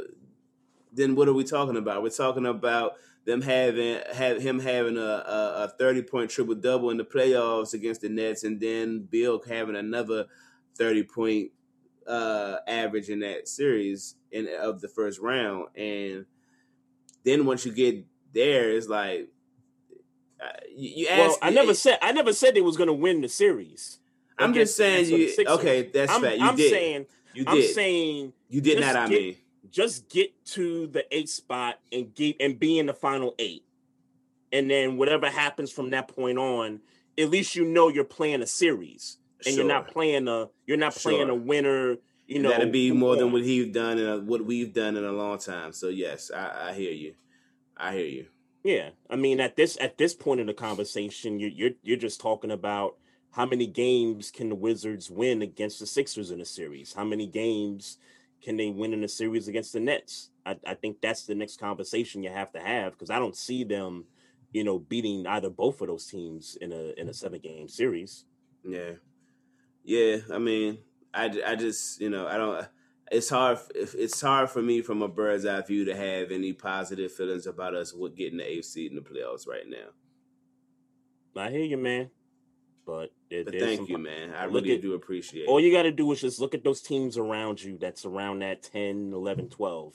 [0.91, 2.03] then what are we talking about?
[2.03, 2.93] We're talking about
[3.25, 7.73] them having have him having a, a, a thirty point triple double in the playoffs
[7.73, 10.25] against the Nets, and then Beal having another
[10.77, 11.51] thirty point
[12.07, 16.25] uh, average in that series in of the first round, and
[17.23, 19.29] then once you get there, it's like
[20.41, 21.29] uh, you, you ask.
[21.29, 23.99] Well, I never said I never said they was going to win the series.
[24.37, 25.33] I'm just saying you.
[25.47, 26.37] Okay, that's I'm, fact.
[26.37, 26.69] You I'm did.
[26.69, 27.05] saying.
[27.33, 27.53] You did.
[27.53, 28.95] I'm saying you did not.
[28.95, 29.35] I mean,
[29.69, 33.65] just get to the eight spot and get and be in the final eight,
[34.51, 36.81] and then whatever happens from that point on,
[37.17, 39.63] at least you know you're playing a series, and sure.
[39.63, 41.11] you're not playing a you're not sure.
[41.11, 41.97] playing a winner.
[42.27, 45.11] You know, that'd be more than what he's done and what we've done in a
[45.11, 45.73] long time.
[45.73, 47.13] So yes, I, I hear you.
[47.77, 48.25] I hear you.
[48.63, 52.19] Yeah, I mean at this at this point in the conversation, you, you're you're just
[52.19, 52.95] talking about
[53.35, 56.93] how many games can the Wizards win against the Sixers in a series?
[56.93, 57.97] How many games
[58.41, 60.29] can they win in a series against the Nets?
[60.45, 63.65] I, I think that's the next conversation you have to have because I don't see
[63.65, 64.05] them,
[64.53, 68.23] you know, beating either both of those teams in a in a seven game series.
[68.63, 68.91] Yeah,
[69.83, 70.19] yeah.
[70.33, 70.77] I mean,
[71.13, 72.65] I, I just you know I don't
[73.11, 73.59] it's hard.
[73.75, 77.75] It's hard for me from a bird's eye view to have any positive feelings about
[77.75, 79.89] us with getting the eighth seed in the playoffs right now.
[81.35, 82.11] I hear you, man.
[82.85, 84.33] But, but thank you, man.
[84.33, 85.43] I really at, do appreciate.
[85.43, 85.47] It.
[85.47, 87.77] All you got to do is just look at those teams around you.
[87.77, 89.93] That's around that 10, 11, 12.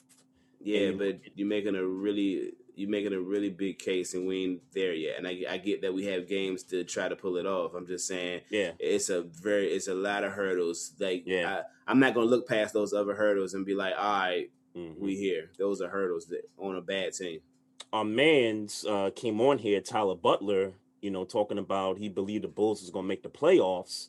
[0.63, 4.63] Yeah, but you're making a really you're making a really big case, and we ain't
[4.73, 5.19] there yet.
[5.19, 7.75] And I, I get that we have games to try to pull it off.
[7.75, 10.93] I'm just saying, yeah, it's a very it's a lot of hurdles.
[10.99, 14.21] Like, yeah, I, am not gonna look past those other hurdles and be like, all
[14.21, 15.03] right, mm-hmm.
[15.03, 15.51] we here.
[15.59, 17.41] Those are hurdles that on a bad team.
[17.93, 20.73] Our man's uh, came on here, Tyler Butler.
[21.01, 24.09] You know, talking about he believed the Bulls was gonna make the playoffs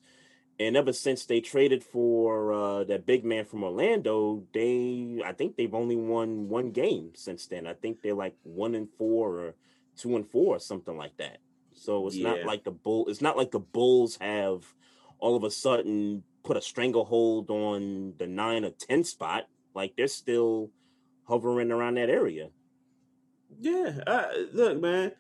[0.62, 5.56] and ever since they traded for uh, that big man from Orlando, they I think
[5.56, 7.66] they've only won one game since then.
[7.66, 9.56] I think they're like one and four or
[9.98, 11.40] two and four or something like that.
[11.74, 12.30] So it's yeah.
[12.30, 13.08] not like the bull.
[13.08, 14.64] It's not like the Bulls have
[15.18, 19.48] all of a sudden put a stranglehold on the nine or ten spot.
[19.74, 20.70] Like they're still
[21.24, 22.50] hovering around that area.
[23.60, 25.14] Yeah, uh, look, man.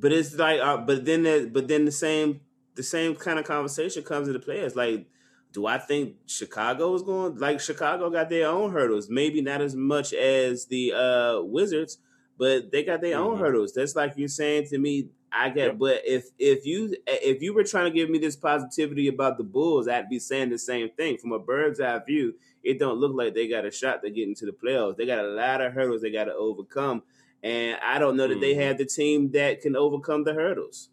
[0.00, 2.40] But it's like, uh, but then, the, but then the same
[2.74, 4.58] the same kind of conversation comes into play.
[4.58, 5.06] It's like,
[5.52, 9.08] do I think Chicago is going like Chicago got their own hurdles?
[9.10, 11.98] Maybe not as much as the uh, Wizards,
[12.38, 13.32] but they got their mm-hmm.
[13.32, 13.72] own hurdles.
[13.74, 15.10] That's like you're saying to me.
[15.30, 15.78] I get, yep.
[15.78, 19.44] but if if you if you were trying to give me this positivity about the
[19.44, 21.18] Bulls, I'd be saying the same thing.
[21.18, 24.26] From a bird's eye view, it don't look like they got a shot to get
[24.26, 24.96] into the playoffs.
[24.96, 27.02] They got a lot of hurdles they got to overcome,
[27.42, 28.40] and I don't know that mm-hmm.
[28.40, 30.88] they have the team that can overcome the hurdles.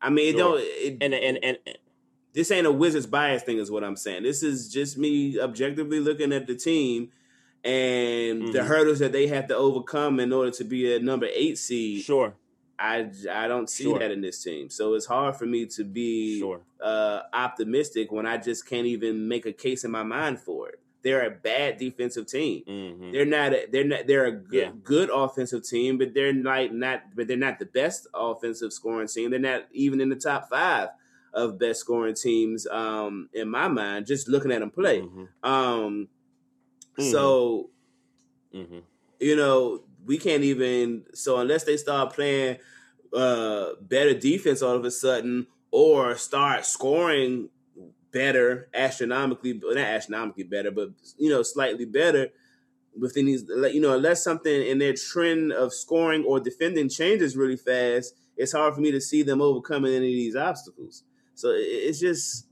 [0.00, 0.58] I mean, it don't.
[0.60, 1.78] It, and, and and and
[2.32, 4.22] this ain't a Wizards bias thing, is what I'm saying.
[4.22, 7.08] This is just me objectively looking at the team
[7.64, 8.52] and mm-hmm.
[8.52, 12.04] the hurdles that they have to overcome in order to be a number eight seed.
[12.04, 12.34] Sure.
[12.78, 13.98] I, I don't see sure.
[13.98, 14.68] that in this team.
[14.68, 16.60] So it's hard for me to be sure.
[16.82, 20.78] uh, optimistic when I just can't even make a case in my mind for it.
[21.06, 22.64] They're a bad defensive team.
[22.66, 23.12] Mm-hmm.
[23.12, 23.52] They're not.
[23.52, 24.08] A, they're not.
[24.08, 24.72] They're a good, yeah.
[24.82, 27.14] good offensive team, but they're like not.
[27.14, 29.30] But they're not the best offensive scoring team.
[29.30, 30.88] They're not even in the top five
[31.32, 34.06] of best scoring teams um, in my mind.
[34.06, 35.02] Just looking at them play.
[35.02, 35.48] Mm-hmm.
[35.48, 36.08] Um,
[36.98, 37.02] mm-hmm.
[37.12, 37.70] So,
[38.52, 38.80] mm-hmm.
[39.20, 41.04] you know, we can't even.
[41.14, 42.56] So unless they start playing
[43.14, 47.50] uh, better defense all of a sudden, or start scoring
[48.16, 52.28] better, astronomically, not astronomically better, but you know, slightly better
[52.98, 53.44] within these.
[53.76, 58.52] You know, unless something in their trend of scoring or defending changes really fast, it's
[58.52, 61.04] hard for me to see them overcoming any of these obstacles.
[61.34, 62.46] So it's just,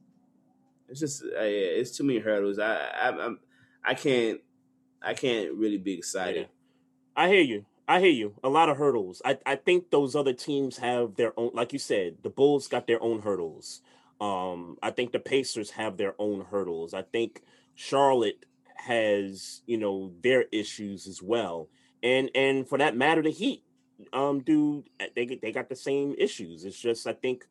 [0.90, 2.59] it's just, uh, yeah, it's too many hurdles.
[2.59, 3.38] I, I, I'm,
[3.83, 4.40] I can't,
[5.00, 6.48] I can't really be excited.
[7.16, 7.64] I hear you.
[7.88, 8.35] I hear you.
[8.42, 9.22] A lot of hurdles.
[9.24, 12.87] I, I think those other teams have their own, like you said, the Bulls got
[12.87, 13.81] their own hurdles.
[14.20, 16.94] Um, I think the Pacers have their own hurdles.
[16.94, 17.42] I think
[17.74, 18.46] Charlotte
[18.77, 21.68] has, you know, their issues as well.
[22.03, 23.64] And and for that matter, the Heat,
[24.12, 26.64] um, do eh, they they got the same issues.
[26.64, 27.46] It's just I think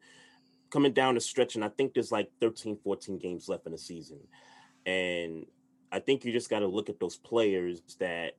[0.70, 3.78] coming down the stretch, and I think there's like 13, 14 games left in the
[3.78, 4.20] season.
[4.86, 5.46] And
[5.92, 8.34] I think you just got to look at those players that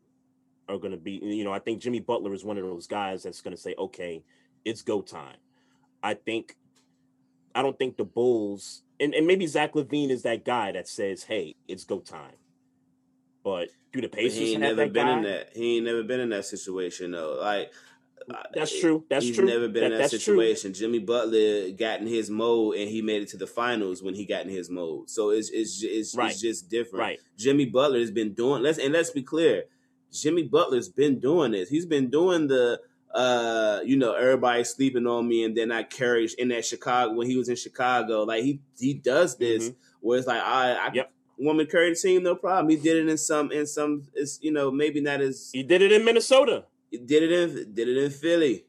[0.69, 3.23] are going to be, you know, I think Jimmy Butler is one of those guys
[3.23, 4.25] that's going to say, okay,
[4.65, 5.37] it's go time.
[6.03, 6.57] I think
[7.55, 11.25] I don't think the Bulls and, and maybe Zach LaVine is that guy that says,
[11.25, 12.37] "Hey, it's go time."
[13.43, 15.17] But do the Pacers he ain't never been guy?
[15.19, 15.51] in that?
[15.55, 17.39] He ain't never been in that situation though.
[17.41, 17.73] Like
[18.55, 19.05] that's eh, true.
[19.11, 19.45] That's he's true.
[19.45, 20.73] never been that, in that situation.
[20.73, 20.81] True.
[20.81, 24.25] Jimmy Butler got in his mode and he made it to the finals when he
[24.25, 25.11] got in his mode.
[25.11, 26.31] So it's it's it's, right.
[26.31, 27.01] it's just different.
[27.01, 27.21] Right.
[27.37, 28.63] Jimmy Butler has been doing.
[28.63, 29.65] Let's and let's be clear.
[30.13, 31.69] Jimmy Butler's been doing this.
[31.69, 32.81] He's been doing the
[33.15, 37.29] uh, you know, everybody sleeping on me, and then I carry in that Chicago when
[37.29, 38.25] he was in Chicago.
[38.25, 39.77] Like he he does this mm-hmm.
[40.01, 41.13] where it's like I, I yep.
[41.39, 42.71] woman carry the team, no problem.
[42.71, 45.81] He did it in some in some it's you know maybe not as he did
[45.81, 46.65] it in Minnesota.
[46.91, 48.67] He did it in did it in Philly.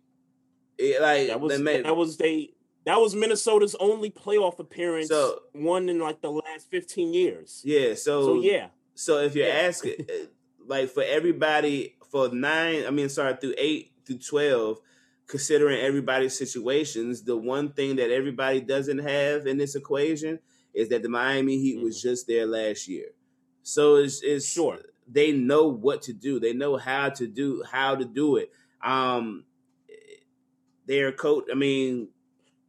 [0.78, 2.52] It, like that was that was they
[2.86, 7.62] that was Minnesota's only playoff appearance, so, one in like the last fifteen years.
[7.66, 8.68] Yeah, so so yeah.
[8.94, 9.54] So if you're yeah.
[9.54, 10.06] asking,
[10.68, 14.80] like for everybody for nine, I mean, sorry, through eight through 12,
[15.28, 20.40] considering everybody's situations, the one thing that everybody doesn't have in this equation
[20.74, 21.86] is that the Miami Heat mm-hmm.
[21.86, 23.08] was just there last year.
[23.64, 26.40] So it's, it's sure they know what to do.
[26.40, 28.52] They know how to do how to do it.
[28.84, 29.46] Um,
[30.86, 31.46] their coach.
[31.52, 32.10] I mean,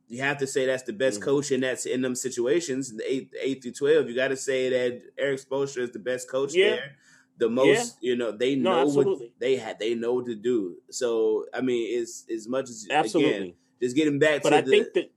[0.09, 1.31] you have to say that's the best mm-hmm.
[1.31, 2.95] coach in that's in them situations.
[2.95, 6.31] The eight eight through twelve, you got to say that Erik Spoelstra is the best
[6.31, 6.71] coach yeah.
[6.71, 6.97] there
[7.39, 8.11] the most yeah.
[8.11, 11.61] you know they know no, what they had they know what to do so i
[11.61, 14.95] mean it's as much as absolutely again, just getting back but to i the, think
[14.95, 15.11] that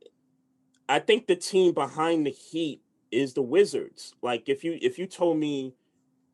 [0.89, 4.13] i think the team behind the heat is the Wizards.
[4.21, 5.73] Like if you if you told me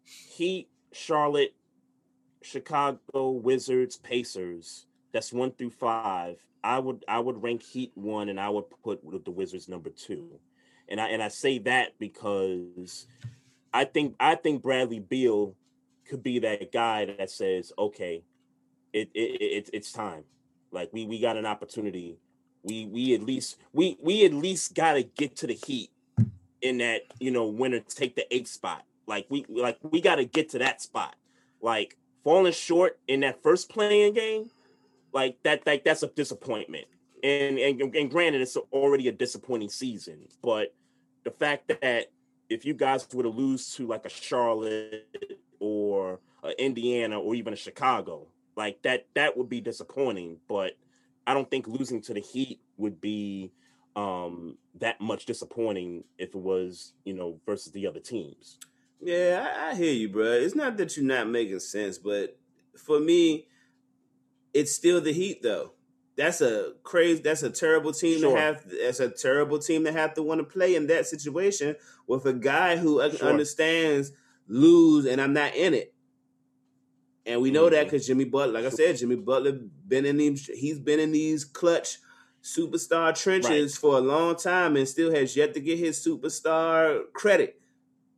[0.03, 1.55] Heat, Charlotte,
[2.41, 6.37] Chicago, Wizards, Pacers, that's one through five.
[6.63, 10.39] I would I would rank Heat one and I would put the Wizards number two.
[10.87, 13.07] And I and I say that because
[13.73, 15.55] I think I think Bradley Beal
[16.07, 18.23] could be that guy that says, okay,
[18.93, 20.23] it, it, it it's time.
[20.71, 22.17] Like we we got an opportunity.
[22.63, 25.91] We we at least we we at least gotta get to the heat
[26.61, 28.83] in that, you know, winner take the eighth spot.
[29.07, 31.15] Like we like we gotta get to that spot.
[31.61, 34.49] Like falling short in that first play-in game,
[35.13, 36.85] like that like that's a disappointment.
[37.23, 40.73] And and, and granted, it's already a disappointing season, but
[41.23, 42.11] the fact that
[42.49, 45.07] if you guys were to lose to like a Charlotte
[45.59, 50.37] or a Indiana or even a Chicago, like that that would be disappointing.
[50.47, 50.77] But
[51.25, 53.51] I don't think losing to the Heat would be
[53.95, 58.57] um that much disappointing if it was you know versus the other teams.
[59.01, 60.23] Yeah, I, I hear you, bro.
[60.23, 62.37] It's not that you're not making sense, but
[62.77, 63.47] for me,
[64.53, 65.71] it's still the Heat though.
[66.17, 67.21] That's a crazy.
[67.21, 68.35] That's a terrible team sure.
[68.35, 68.65] to have.
[68.81, 71.75] That's a terrible team to have to want to play in that situation
[72.07, 73.29] with a guy who sure.
[73.29, 74.11] understands
[74.47, 75.93] lose and I'm not in it.
[77.25, 77.75] And we know mm-hmm.
[77.75, 80.45] that because Jimmy Butler, like I said, Jimmy Butler been in these.
[80.45, 81.97] He's been in these clutch
[82.43, 83.81] superstar trenches right.
[83.81, 87.59] for a long time and still has yet to get his superstar credit.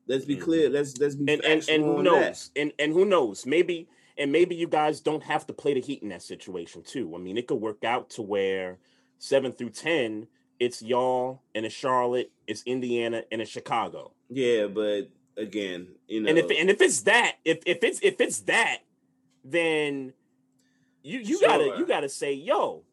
[0.08, 0.44] Let's be mm-hmm.
[0.44, 0.70] clear.
[0.70, 2.62] Let's let's be and and, and who knows that.
[2.62, 3.88] and and who knows maybe
[4.18, 7.13] and maybe you guys don't have to play the Heat in that situation too.
[7.16, 8.80] I mean, it could work out to where
[9.20, 10.28] seven through ten,
[10.60, 14.12] it's y'all and it's Charlotte, it's Indiana and it's Chicago.
[14.30, 18.19] Yeah, but again, you know, and if and if it's that, if if it's if
[18.19, 18.80] it's that,
[19.43, 20.13] then
[21.04, 21.47] you you sure.
[21.47, 22.84] gotta you gotta say, yo,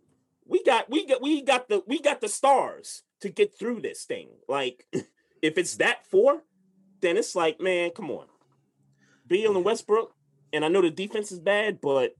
[0.47, 4.05] we got we got we got the we got the stars to get through this
[4.05, 4.29] thing.
[4.49, 4.87] Like,
[5.43, 6.43] if it's that four,
[7.01, 8.27] then it's like, man, come on.
[9.27, 10.15] Beal and Westbrook,
[10.53, 12.15] and I know the defense is bad, but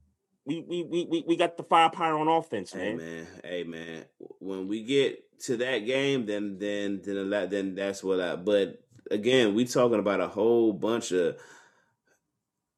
[0.45, 2.99] we we we we got the firepower on offense, man.
[2.99, 4.05] Hey man, hey man.
[4.39, 8.35] When we get to that game, then then then then that's what I.
[8.35, 11.37] But again, we talking about a whole bunch of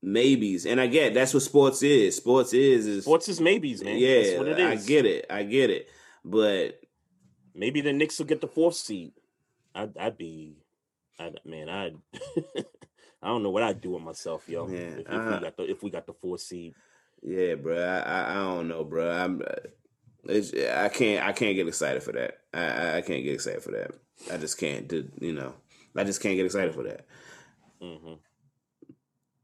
[0.01, 2.17] maybes, and I get that's what sports is.
[2.17, 3.97] Sports is is sports is maybes, man.
[3.97, 5.25] Yeah, I get it.
[5.29, 5.89] I get it.
[6.23, 6.81] But
[7.55, 9.13] maybe the Knicks will get the fourth seed.
[9.73, 10.57] I'd, I'd be,
[11.19, 11.95] I'd, man, I'd.
[13.21, 14.67] I don't know what I'd do with myself, yo.
[14.67, 16.75] Yeah, if, if uh, we got the if we got the fourth seed.
[17.23, 17.77] Yeah, bro.
[17.77, 19.09] I, I don't know, bro.
[19.09, 19.41] I'm.
[20.25, 21.25] It's, I can't.
[21.25, 22.39] I can't get excited for that.
[22.53, 23.91] I, I can't get excited for that.
[24.31, 24.87] I just can't.
[24.87, 25.53] Do you know?
[25.97, 27.05] I just can't get excited for that.
[27.81, 28.13] Mm-hmm.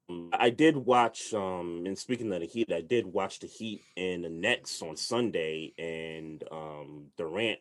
[0.10, 3.82] Mm, I did watch, um, and speaking of the Heat, I did watch the Heat
[3.98, 7.60] and the Nets on Sunday, and um, Durant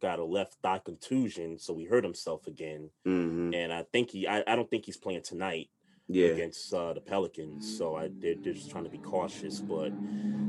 [0.00, 2.90] got a left thigh contusion, so he hurt himself again.
[3.06, 3.54] Mm-hmm.
[3.54, 5.70] And I think he, I, I don't think he's playing tonight
[6.08, 6.28] yeah.
[6.28, 7.76] against uh, the Pelicans.
[7.78, 9.92] So I they're, they're just trying to be cautious, but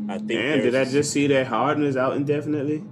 [0.09, 0.31] I think.
[0.31, 2.83] And did I just see that Harden is out indefinitely?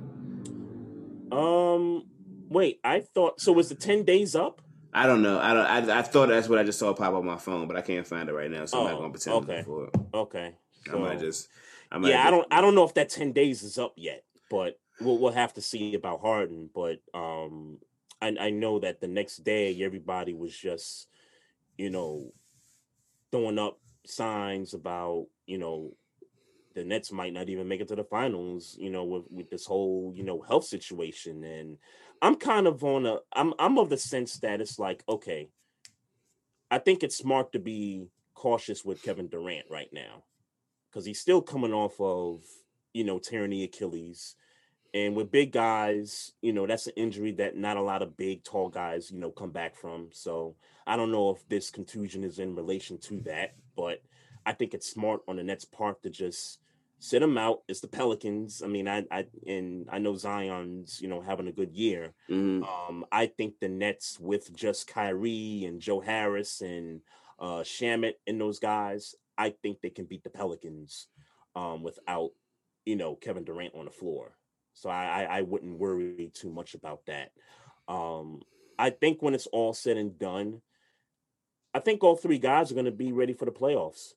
[1.32, 2.06] Um,
[2.50, 3.52] wait, I thought so.
[3.52, 4.62] Was the ten days up?
[4.94, 5.40] I don't know.
[5.40, 5.90] I don't.
[5.90, 7.82] I, I thought that's what I just saw pop up on my phone, but I
[7.82, 9.64] can't find it right now, so oh, I'm not oh, gonna pretend okay.
[9.64, 9.96] for it.
[10.14, 10.54] Okay.
[10.86, 11.50] So, I might just.
[11.92, 12.48] I might yeah, just, I don't.
[12.52, 15.62] I don't know if that ten days is up yet, but we'll we'll have to
[15.62, 16.70] see about Harden.
[16.74, 17.80] But um,
[18.22, 21.08] I I know that the next day everybody was just,
[21.78, 22.32] you know,
[23.32, 25.94] throwing up signs about you know
[26.76, 29.66] the Nets might not even make it to the finals, you know, with, with this
[29.66, 31.44] whole, you know, health situation.
[31.44, 31.78] And
[32.22, 35.50] I'm kind of on a I'm I'm of the sense that it's like, okay,
[36.72, 40.24] I think it's smart to be cautious with Kevin Durant right now.
[40.94, 42.42] Cause he's still coming off of,
[42.94, 44.36] you know, the Achilles.
[44.94, 48.46] And with big guys, you know, that's an injury that not a lot of big,
[48.46, 50.08] tall guys, you know, come back from.
[50.14, 50.56] So
[50.88, 54.02] I don't know if this contusion is in relation to that, but
[54.46, 56.60] I think it's smart on the Nets' part to just
[57.00, 57.62] sit him out.
[57.68, 58.62] It's the Pelicans.
[58.64, 62.14] I mean, I, I and I know Zion's, you know, having a good year.
[62.30, 62.64] Mm-hmm.
[62.64, 67.02] Um, I think the Nets with just Kyrie and Joe Harris and
[67.40, 71.08] uh Shamet and those guys, I think they can beat the Pelicans
[71.56, 72.32] um without,
[72.86, 74.38] you know, Kevin Durant on the floor.
[74.74, 77.32] So I, I, I wouldn't worry too much about that.
[77.88, 78.42] Um,
[78.78, 80.62] I think when it's all said and done,
[81.74, 84.14] I think all three guys are going to be ready for the playoffs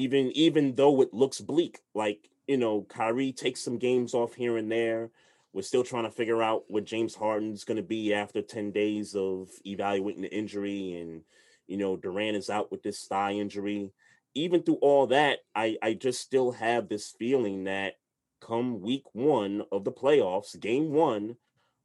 [0.00, 1.80] even even though it looks bleak.
[1.94, 5.10] Like you know, Kyrie takes some games off here and there.
[5.52, 9.14] We're still trying to figure out what James Harden's going to be after ten days
[9.14, 11.22] of evaluating the injury, and
[11.66, 13.92] you know, Durant is out with this thigh injury.
[14.34, 17.94] Even through all that, I I just still have this feeling that
[18.40, 21.36] come week one of the playoffs, game one,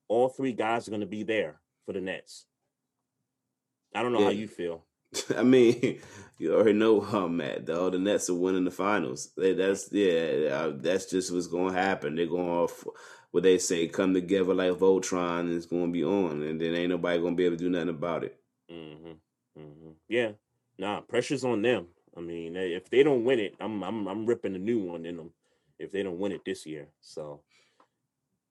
[0.08, 2.46] all three guys are going to be there for the Nets.
[3.94, 4.26] I don't know yeah.
[4.26, 4.86] how you feel.
[5.38, 6.00] I mean,
[6.38, 7.90] you already know how I'm at, though.
[7.90, 9.32] The Nets are winning the finals.
[9.38, 12.16] That's yeah, that's just what's to happen.
[12.16, 12.86] They're going off
[13.32, 16.90] what they say, come together like Voltron, and it's to be on, and then ain't
[16.90, 18.40] nobody to be able to do nothing about it.
[18.72, 19.62] Mm-hmm.
[19.62, 19.90] Mm-hmm.
[20.08, 20.32] Yeah,
[20.78, 21.88] nah, pressure's on them.
[22.16, 25.18] I mean, if they don't win it, I'm I'm I'm ripping a new one in
[25.18, 25.32] them.
[25.78, 27.42] If they don't win it this year, so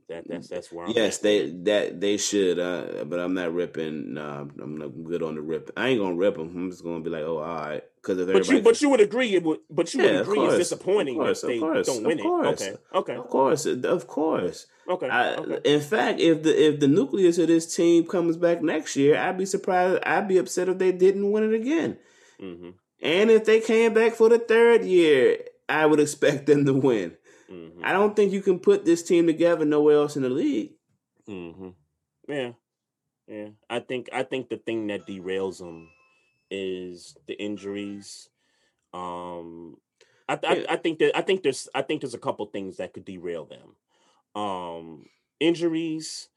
[0.08, 1.22] that that's that's where I'm yes, at.
[1.22, 4.14] they that they should, uh, but I'm not ripping.
[4.14, 5.70] Nah, I'm not good on the rip.
[5.76, 6.52] I ain't gonna rip them.
[6.54, 9.00] I'm just gonna be like, oh, all right, because if but you but you would
[9.00, 12.04] agree, it would, but you yeah, would agree it's disappointing course, if they course, don't
[12.04, 12.26] win it.
[12.26, 14.66] Okay, okay, of course, of course.
[14.88, 15.08] Okay.
[15.08, 15.60] I, okay.
[15.64, 19.38] In fact, if the if the nucleus of this team comes back next year, I'd
[19.38, 20.02] be surprised.
[20.04, 21.98] I'd be upset if they didn't win it again.
[22.40, 22.70] Mm-hmm.
[23.02, 25.38] And if they came back for the third year,
[25.68, 27.16] I would expect them to win.
[27.50, 27.84] Mm-hmm.
[27.84, 30.72] I don't think you can put this team together nowhere else in the league.
[31.28, 31.70] Mm-hmm.
[32.28, 32.52] Yeah,
[33.26, 33.48] yeah.
[33.68, 35.90] I think I think the thing that derails them
[36.50, 38.28] is the injuries.
[38.92, 39.76] Um,
[40.28, 42.92] I, I, I think that I think there's I think there's a couple things that
[42.92, 43.76] could derail them.
[44.40, 45.06] Um,
[45.40, 46.28] injuries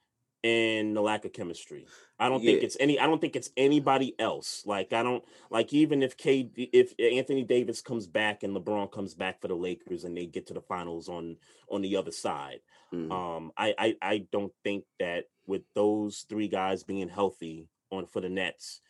[0.44, 1.86] and the lack of chemistry.
[2.20, 2.52] I don't yeah.
[2.52, 3.00] think it's any.
[3.00, 4.64] I don't think it's anybody else.
[4.66, 9.14] Like I don't like even if K if Anthony Davis comes back and LeBron comes
[9.14, 11.38] back for the Lakers and they get to the finals on
[11.70, 12.60] on the other side.
[12.94, 13.12] Mm.
[13.12, 18.22] Um, I, I I don't think that with those three guys being healthy on for
[18.22, 18.82] the Nets,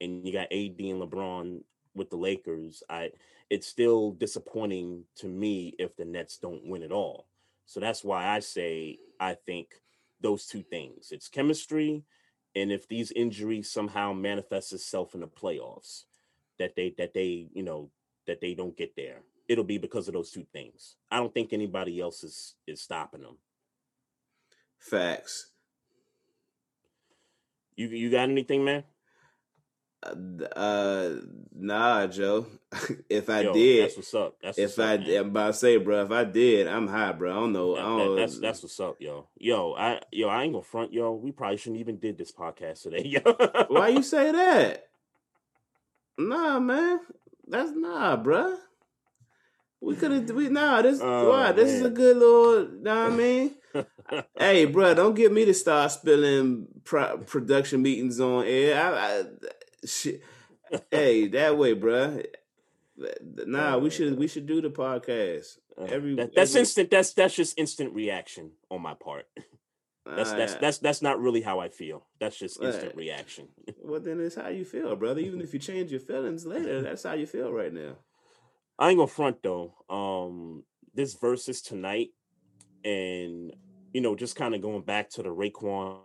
[0.00, 1.60] and you got AD and LeBron
[1.94, 3.10] with the Lakers, I
[3.50, 7.28] it's still disappointing to me if the Nets don't win at all.
[7.66, 9.68] So that's why I say I think
[10.24, 11.12] those two things.
[11.12, 12.02] It's chemistry
[12.56, 16.04] and if these injuries somehow manifest itself in the playoffs
[16.58, 17.90] that they that they you know
[18.26, 20.96] that they don't get there it'll be because of those two things.
[21.10, 23.38] I don't think anybody else is is stopping them.
[24.78, 25.50] Facts.
[27.76, 28.84] You you got anything man
[30.56, 31.10] uh,
[31.54, 32.46] nah, Joe.
[33.08, 34.36] if I Yo, did, that's what's up.
[34.42, 36.04] That's if what's I, up, I'm about to say, bro.
[36.04, 37.30] If I did, I'm high, bro.
[37.30, 37.74] I don't know.
[37.74, 39.28] That, I don't, that, that's that's what's up, yo.
[39.38, 41.12] Yo, I yo, I ain't gonna front, yo.
[41.12, 43.20] We probably shouldn't even did this podcast today, yo.
[43.68, 44.88] Why you say that?
[46.18, 47.00] Nah, man.
[47.46, 48.56] That's nah, bro.
[49.80, 50.30] We could have.
[50.30, 50.82] We nah.
[50.82, 51.52] This oh, why?
[51.52, 52.68] This is a good little.
[52.80, 53.54] Know what I mean?
[54.38, 58.80] hey, bro, don't get me to start spilling pro- production meetings on air.
[58.80, 59.24] I, I,
[59.86, 60.22] Shit.
[60.90, 62.22] hey, that way, bro.
[63.46, 65.58] Nah, we should we should do the podcast.
[65.76, 66.60] Uh, every that, that's every...
[66.60, 66.90] instant.
[66.90, 69.26] That's that's just instant reaction on my part.
[70.06, 72.04] That's uh, that's that's that's not really how I feel.
[72.20, 73.48] That's just instant uh, reaction.
[73.82, 75.20] well, then it's how you feel, brother.
[75.20, 77.96] Even if you change your feelings later, that's how you feel right now.
[78.78, 79.72] I ain't gonna front though.
[79.88, 82.10] Um, this versus tonight,
[82.84, 83.54] and
[83.94, 86.00] you know, just kind of going back to the Raekwon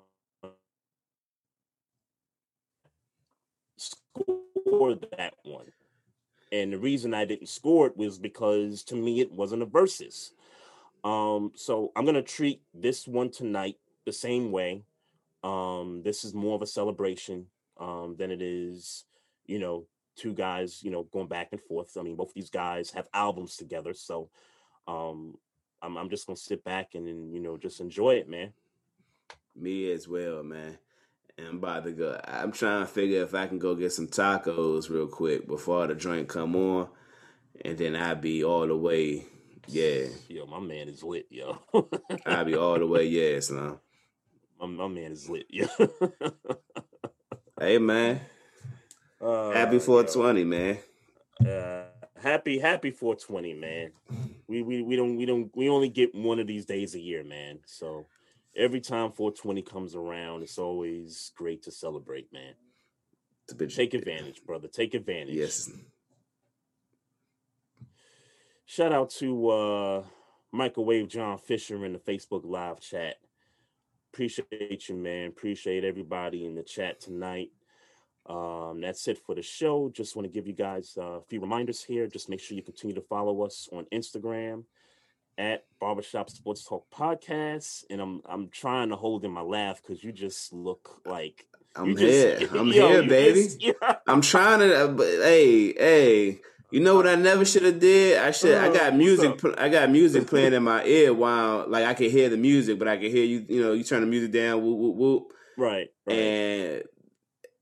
[4.70, 5.72] score that one.
[6.52, 10.34] And the reason I didn't score it was because to me it wasn't a versus.
[11.04, 14.84] Um, so I'm gonna treat this one tonight the same way.
[15.44, 17.46] Um, this is more of a celebration
[17.80, 19.06] um, than it is,
[19.46, 21.96] you know, two guys, you know, going back and forth.
[21.98, 24.30] I mean, both these guys have albums together, so
[24.88, 25.38] um,
[25.82, 28.52] I'm, I'm just gonna sit back and, and you know just enjoy it, man.
[29.56, 30.78] Me as well, man.
[31.48, 32.20] I'm about to go.
[32.26, 35.96] I'm trying to figure if I can go get some tacos real quick before the
[35.96, 36.90] drink come on,
[37.64, 39.26] and then I'll be all the way.
[39.68, 40.08] Yeah.
[40.28, 41.60] Yo, my man is lit, yo.
[42.26, 43.06] I'll be all the way.
[43.06, 43.78] Yeah, son.
[44.60, 45.68] My, my man is lit, yo.
[47.60, 48.22] hey, man.
[49.22, 50.46] Uh, happy 420, yo.
[50.46, 50.78] man.
[51.46, 51.84] Uh,
[52.22, 53.92] happy happy 420, man.
[54.48, 57.24] We we we don't we don't we only get one of these days a year,
[57.24, 57.60] man.
[57.66, 58.08] So
[58.60, 62.54] every time 420 comes around, it's always great to celebrate, man.
[63.58, 64.68] Bit, Take advantage, brother.
[64.68, 65.36] Take advantage.
[65.36, 65.72] Yes.
[68.66, 70.04] Shout out to uh
[70.52, 73.16] Microwave John Fisher in the Facebook live chat.
[74.14, 75.30] Appreciate you, man.
[75.30, 77.50] Appreciate everybody in the chat tonight.
[78.28, 79.90] Um, that's it for the show.
[79.90, 82.08] Just want to give you guys a few reminders here.
[82.08, 84.64] Just make sure you continue to follow us on Instagram
[85.40, 90.04] at Barbershop Sports Talk Podcast, and I'm I'm trying to hold in my laugh because
[90.04, 92.38] you just look like I'm here.
[92.52, 93.44] I'm yo, here, baby.
[93.44, 93.74] Just, yeah.
[94.06, 94.90] I'm trying to.
[94.90, 96.42] But hey, hey.
[96.72, 98.20] You know what I never should have did?
[98.20, 98.56] I should.
[98.56, 99.44] Uh, I got music.
[99.58, 102.88] I got music playing in my ear while, like, I can hear the music, but
[102.88, 103.44] I can hear you.
[103.50, 104.62] You know, you turn the music down.
[104.62, 105.34] Whoop whoop whoop.
[105.58, 105.92] Right.
[106.06, 106.16] right.
[106.16, 106.84] And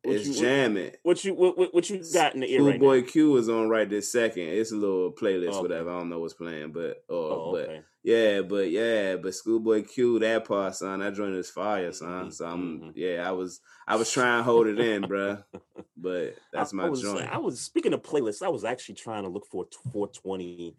[0.08, 0.92] it's jamming.
[1.04, 3.90] What you what, what you got in the ear Schoolboy right Q is on right
[3.90, 4.44] this second.
[4.44, 5.62] It's a little playlist, okay.
[5.62, 5.90] whatever.
[5.92, 7.82] I don't know what's playing, but or oh, but okay.
[8.04, 12.10] yeah, but yeah, but Schoolboy Q that part, son, that joint is fire, son.
[12.10, 12.30] Mm-hmm.
[12.30, 12.90] So I'm mm-hmm.
[12.96, 15.40] yeah, I was I was trying to hold it in, bro.
[15.96, 17.30] But that's my I was, joint.
[17.30, 18.42] I was speaking of playlists.
[18.42, 20.76] I was actually trying to look for 420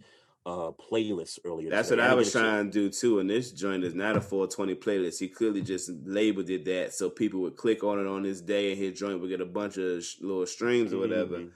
[0.48, 1.68] uh playlist earlier.
[1.68, 2.00] That's today.
[2.00, 3.18] what I, I was trying to do too.
[3.18, 5.18] And this joint is not a 420 playlist.
[5.18, 8.72] He clearly just labeled it that so people would click on it on this day
[8.72, 11.36] and his joint would get a bunch of sh- little streams or whatever.
[11.36, 11.48] Mm-hmm.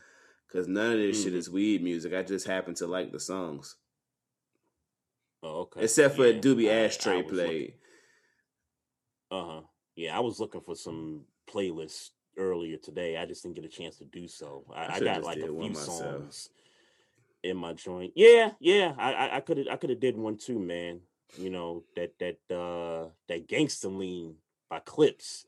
[0.53, 1.24] Cause none of this mm-hmm.
[1.24, 2.12] shit is weed music.
[2.12, 3.76] I just happen to like the songs.
[5.43, 5.84] Oh, okay.
[5.84, 7.74] Except for yeah, a Doobie Ashtray played.
[9.30, 9.61] Uh huh.
[9.97, 13.16] Yeah, I was looking for some playlists earlier today.
[13.16, 14.64] I just didn't get a chance to do so.
[14.74, 16.51] I, I, I got like a few songs
[17.43, 18.12] in my joint.
[18.14, 18.95] Yeah, yeah.
[18.99, 21.01] I I could have I could have did one too, man.
[21.36, 24.36] You know that that uh that gangster lean
[24.68, 25.47] by Clips.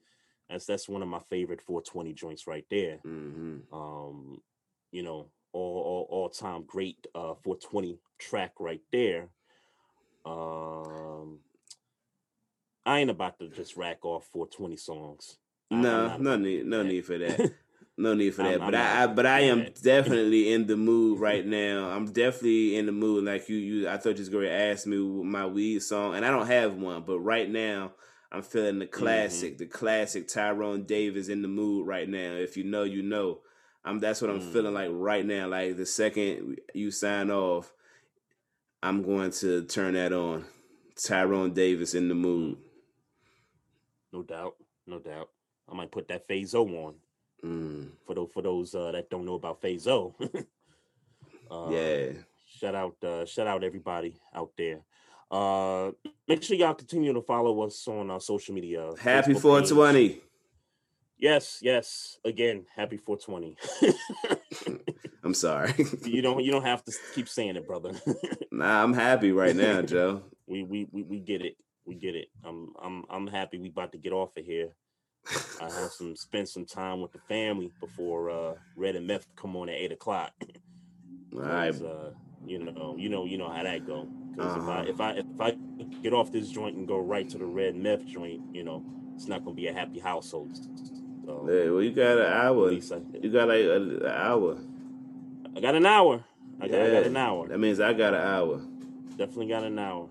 [0.48, 2.98] That's that's one of my favorite 420 joints right there.
[3.06, 3.74] Mm-hmm.
[3.74, 4.40] Um,
[4.92, 9.28] you know, all all all time great uh 420 track right there.
[10.26, 11.40] Um,
[12.86, 15.38] I ain't about to just rack off 420 songs.
[15.70, 17.52] No, no need, no need for that.
[17.96, 18.54] No need for that.
[18.54, 21.90] I'm, but I'm I, I, but I am definitely in the mood right now.
[21.90, 23.24] I'm definitely in the mood.
[23.24, 23.88] Like you, you.
[23.88, 26.74] I thought you was going to ask me my weed song, and I don't have
[26.74, 27.04] one.
[27.06, 27.92] But right now,
[28.32, 29.58] I'm feeling the classic, mm-hmm.
[29.58, 32.34] the classic Tyrone Davis in the mood right now.
[32.34, 33.40] If you know, you know.
[33.84, 34.00] I'm.
[34.00, 34.52] That's what I'm mm.
[34.52, 35.46] feeling like right now.
[35.46, 37.70] Like the second you sign off,
[38.82, 40.46] I'm going to turn that on.
[40.96, 42.56] Tyrone Davis in the mood.
[44.12, 44.54] No doubt.
[44.86, 45.28] No doubt.
[45.70, 46.94] I might put that Phase O on.
[47.44, 47.90] Mm.
[48.06, 50.14] For those for those uh, that don't know about Phase O.
[51.50, 52.12] uh, yeah.
[52.46, 54.80] Shout out uh, shout out everybody out there.
[55.30, 55.90] Uh,
[56.26, 58.92] make sure y'all continue to follow us on our social media.
[58.98, 60.08] Happy 420.
[60.08, 60.20] Page.
[61.18, 62.18] Yes, yes.
[62.24, 63.56] Again, happy 420.
[65.24, 65.74] I'm sorry.
[66.04, 67.92] you don't you don't have to keep saying it, brother.
[68.52, 70.22] nah, I'm happy right now, Joe.
[70.46, 71.56] we, we we we get it.
[71.86, 72.28] We get it.
[72.42, 74.70] I'm I'm I'm happy we about to get off of here.
[75.60, 79.56] I have some spend some time with the family before uh Red and Meth come
[79.56, 80.32] on at eight o'clock.
[81.34, 81.74] All right.
[81.74, 82.10] Uh,
[82.46, 84.06] you know, you know, you know how that go.
[84.30, 84.84] Because uh-huh.
[84.86, 87.46] if I if I if I get off this joint and go right to the
[87.46, 90.56] Red Meth joint, you know, it's not gonna be a happy household.
[91.24, 92.70] So, yeah, well, you got an hour.
[92.70, 94.58] you got like an hour.
[95.56, 96.24] I got an hour.
[96.60, 97.48] I got, yeah, I got an hour.
[97.48, 98.60] That means I got an hour.
[99.16, 100.08] Definitely got an hour.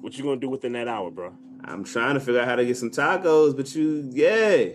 [0.00, 1.34] What you gonna do within that hour, bro?
[1.64, 4.68] I'm trying to figure out how to get some tacos, but you, yeah.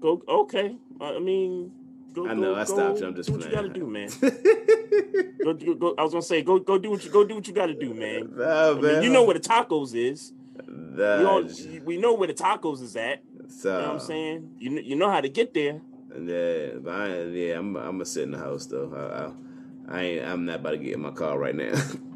[0.00, 0.76] Go okay.
[1.00, 1.72] I mean,
[2.12, 2.28] go.
[2.28, 2.54] I know.
[2.54, 3.06] Go, I stopped you.
[3.06, 3.54] I'm just do playing.
[3.54, 4.10] What you gotta do, man.
[5.44, 7.46] go, go, go, I was gonna say, go, go do what you go do what
[7.48, 8.32] you gotta do, man.
[8.36, 8.82] Nah, man.
[8.82, 10.32] Mean, you know where the tacos is.
[10.68, 11.48] Nah, we, all,
[11.84, 13.22] we know where the tacos is at.
[13.48, 14.50] So, you know what I'm saying?
[14.58, 15.80] You you know how to get there.
[16.16, 18.92] Yeah, but I, yeah, I'm I'm gonna sit in the house though.
[18.94, 20.26] I, I, I ain't.
[20.26, 21.72] I'm not about to get in my car right now.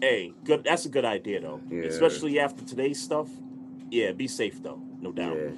[0.00, 0.64] Hey, good.
[0.64, 1.82] That's a good idea though, yeah.
[1.82, 3.28] especially after today's stuff.
[3.90, 5.36] Yeah, be safe though, no doubt.
[5.36, 5.50] Yeah.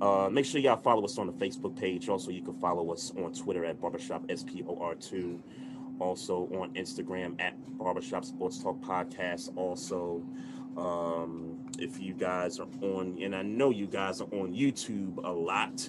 [0.00, 2.08] Uh, make sure y'all follow us on the Facebook page.
[2.08, 5.38] Also, you can follow us on Twitter at Barbershop SPOR2.
[6.00, 9.56] Also on Instagram at Barbershop Sports Talk Podcast.
[9.56, 10.22] Also,
[10.76, 15.30] um, if you guys are on, and I know you guys are on YouTube a
[15.30, 15.88] lot,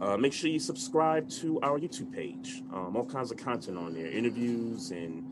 [0.00, 2.62] uh, make sure you subscribe to our YouTube page.
[2.72, 5.24] Um, all kinds of content on there, interviews and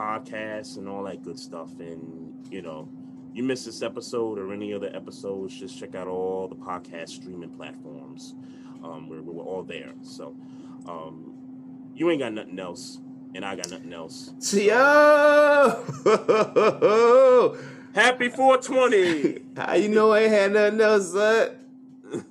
[0.00, 1.78] podcasts and all that good stuff.
[1.78, 2.88] And you know,
[3.34, 7.50] you miss this episode or any other episodes, just check out all the podcast streaming
[7.50, 8.34] platforms.
[8.82, 9.92] Um, we're, we're all there.
[10.02, 10.34] So
[10.88, 11.34] um,
[11.94, 12.98] you ain't got nothing else,
[13.34, 14.32] and I got nothing else.
[14.52, 15.84] Yo!
[17.94, 19.40] Happy 420.
[19.56, 21.50] How you know I ain't had nothing else, son?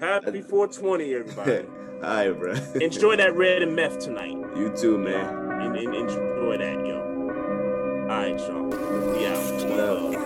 [0.00, 1.66] Happy 420, everybody.
[2.02, 2.54] all right, bro.
[2.80, 4.36] Enjoy that Red and Meth tonight.
[4.56, 5.45] You too, man.
[5.60, 7.00] And, and enjoy that, yo.
[7.00, 8.64] All right, y'all.
[8.64, 10.25] We Yeah.